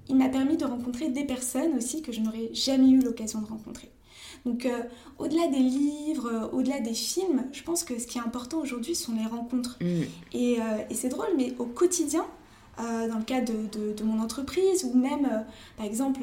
[0.10, 3.46] il m'a permis de rencontrer des personnes aussi que je n'aurais jamais eu l'occasion de
[3.48, 3.90] rencontrer.
[4.46, 4.82] Donc euh,
[5.18, 8.96] au-delà des livres, euh, au-delà des films, je pense que ce qui est important aujourd'hui
[8.96, 9.78] sont les rencontres.
[9.82, 10.02] Mm.
[10.34, 12.26] Et, euh, et c'est drôle, mais au quotidien,
[12.78, 15.28] dans le cadre de, de- de mon entreprise, ou même,
[15.76, 16.22] par exemple,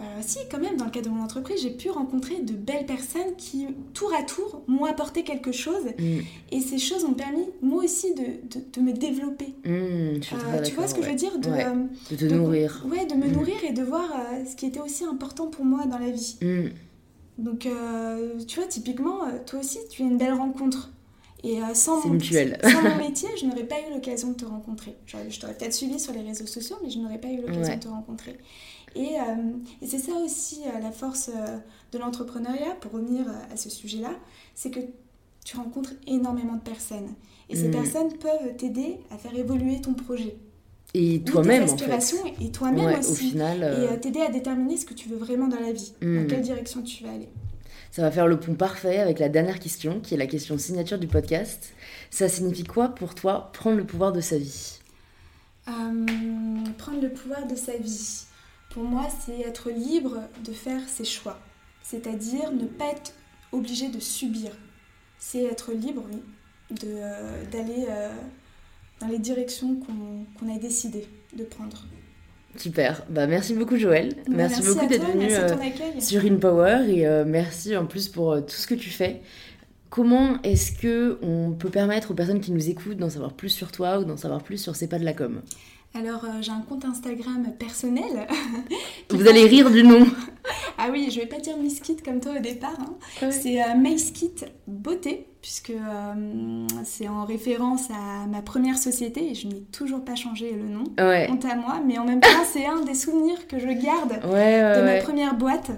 [0.00, 2.86] euh, si, quand même, dans le cadre de mon entreprise, j'ai pu rencontrer de belles
[2.86, 5.84] personnes qui, tour à tour, m'ont apporté quelque chose.
[5.98, 6.20] Mm.
[6.50, 9.54] Et ces choses m'ont permis, moi aussi, de, de- de me développer.
[9.64, 11.66] Mm, je Euh, tu vois ce que je veux dire de, Ouais.
[11.66, 11.74] euh,
[12.10, 12.84] De te nourrir.
[12.90, 13.32] Ouais, de me Mm.
[13.32, 14.10] nourrir et de voir
[14.50, 16.36] ce qui était aussi important pour moi dans la vie.
[17.38, 17.66] Donc,
[18.46, 20.90] tu vois, typiquement, toi aussi, tu es une belle rencontre.
[21.44, 24.96] Et sans, mon, sans mon métier, je n'aurais pas eu l'occasion de te rencontrer.
[25.06, 27.76] Je t'aurais peut-être suivi sur les réseaux sociaux, mais je n'aurais pas eu l'occasion Ouais.
[27.76, 28.38] de te rencontrer.
[28.94, 29.22] Et, euh,
[29.80, 31.58] et c'est ça aussi euh, la force euh,
[31.92, 34.10] de l'entrepreneuriat, pour revenir à ce sujet-là,
[34.54, 34.80] c'est que
[35.44, 37.14] tu rencontres énormément de personnes.
[37.48, 37.72] Et ces Mm.
[37.72, 40.36] personnes peuvent t'aider à faire évoluer ton projet.
[40.94, 42.14] Et toi-même, en fait.
[42.40, 43.30] et toi-même Ouais, au aussi.
[43.30, 46.18] final, Et t'aider à déterminer ce que tu veux vraiment dans la vie, Mm.
[46.22, 47.28] dans quelle direction tu vas aller.
[47.90, 50.98] ça va faire le pont parfait avec la dernière question, qui est la question signature
[50.98, 51.72] du podcast.
[52.10, 54.78] Ça signifie quoi pour toi prendre le pouvoir de sa vie?
[55.66, 58.24] Prendre le pouvoir de sa vie.
[58.72, 61.38] Pour moi, c'est être libre de faire ses choix.
[61.82, 63.12] C'est-à-dire ne pas être
[63.52, 64.50] obligé de subir.
[65.18, 66.20] C'est être libre, oui,
[66.84, 68.08] euh, d'aller euh,
[69.00, 71.06] dans les directions qu'on, a décidé
[71.36, 71.84] de prendre.
[72.56, 73.04] Super.
[73.10, 74.14] Bah, merci beaucoup, Joël.
[74.28, 78.36] merci, à beaucoup d'être venu merci euh, sur InPower et euh, merci en plus pour
[78.44, 79.20] tout ce que tu fais.
[79.90, 83.70] Comment est-ce que on peut permettre aux personnes qui nous écoutent d'en savoir plus sur
[83.70, 85.42] toi ou d'en savoir plus sur C'est pas de la com?
[85.94, 88.26] Alors, euh, j'ai un compte Instagram personnel.
[89.10, 90.06] Vous allez rire du nom.
[90.78, 92.74] Ah oui, je vais pas dire Miss Kit comme toi au départ.
[92.80, 93.30] hein.
[93.30, 94.34] C'est euh, Kit
[94.66, 100.16] Beauté, puisque euh, c'est en référence à ma première société et je n'ai toujours pas
[100.16, 100.82] changé le nom.
[100.98, 101.28] Ouais.
[101.30, 104.76] Honte à moi, mais en même temps, c'est un des souvenirs que je garde Ouais,
[104.76, 105.70] de ma première boîte.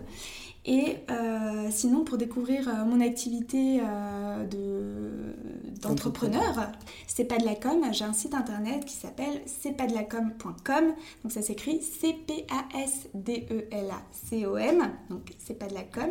[0.66, 5.34] Et euh, sinon, pour découvrir euh, mon activité euh, de
[5.82, 6.72] d'entrepreneurs.
[7.06, 10.02] C'est pas de la com, j'ai un site internet qui s'appelle c'est pas de la
[10.02, 10.94] com.com.
[11.22, 14.90] Donc ça s'écrit C P A S D E L A C O M.
[15.10, 16.08] Donc c'est pas de la com.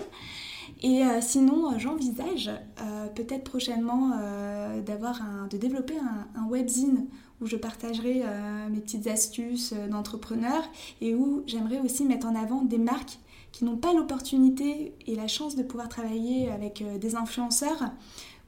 [0.84, 2.51] Et sinon, j'envisage
[3.16, 4.12] peut-être prochainement
[4.86, 7.08] d'avoir de développer un, un, webzine
[7.41, 8.22] où je partagerai
[8.70, 10.64] mes petites astuces d'entrepreneur
[11.01, 13.18] et où j'aimerais aussi mettre en avant des marques
[13.54, 17.91] qui n'ont pas l'opportunité et la chance de pouvoir travailler avec des influenceurs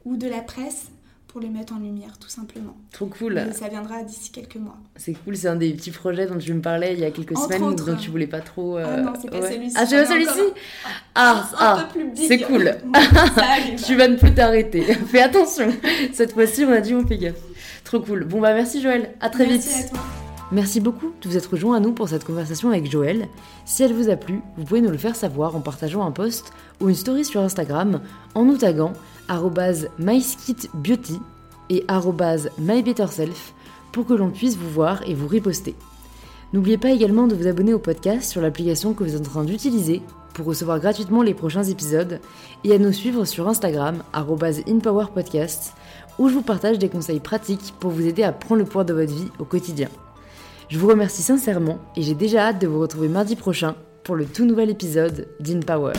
[0.03, 0.87] ou de la presse
[1.35, 2.77] pour les mettre en lumière, tout simplement.
[2.93, 3.37] Trop cool.
[3.49, 4.77] Et ça viendra d'ici quelques mois.
[4.95, 7.37] C'est cool, c'est un des petits projets dont tu me parlais il y a quelques
[7.37, 8.77] semaines, dont tu voulais pas trop.
[8.77, 8.85] Euh...
[8.87, 9.75] Ah non, c'est pas celui-ci.
[9.77, 10.53] Ah, c'est pas celui-ci
[11.13, 12.73] Ah, ah, c'est cool.
[13.85, 14.81] tu vas ne plus t'arrêter.
[15.07, 15.67] Fais attention.
[16.13, 17.35] Cette fois-ci, on a dit on fait gaffe.
[17.83, 18.23] Trop cool.
[18.23, 19.11] Bon, bah merci Joël.
[19.19, 19.87] À très merci vite.
[19.87, 20.24] À toi.
[20.51, 23.27] Merci beaucoup de vous être rejoint à nous pour cette conversation avec Joël.
[23.65, 26.53] Si elle vous a plu, vous pouvez nous le faire savoir en partageant un post
[26.79, 27.99] ou une story sur Instagram
[28.35, 28.93] en nous taguant
[29.97, 31.19] myskitbeauty
[31.71, 31.83] et
[32.59, 33.53] mybetterself
[33.91, 35.73] pour que l'on puisse vous voir et vous riposter.
[36.53, 39.43] N'oubliez pas également de vous abonner au podcast sur l'application que vous êtes en train
[39.45, 40.03] d'utiliser
[40.35, 42.19] pour recevoir gratuitement les prochains épisodes
[42.63, 45.73] et à nous suivre sur Instagram inpowerpodcast
[46.19, 48.93] où je vous partage des conseils pratiques pour vous aider à prendre le pouvoir de
[48.93, 49.89] votre vie au quotidien.
[50.67, 54.25] Je vous remercie sincèrement et j'ai déjà hâte de vous retrouver mardi prochain pour le
[54.25, 55.93] tout nouvel épisode d'InPower.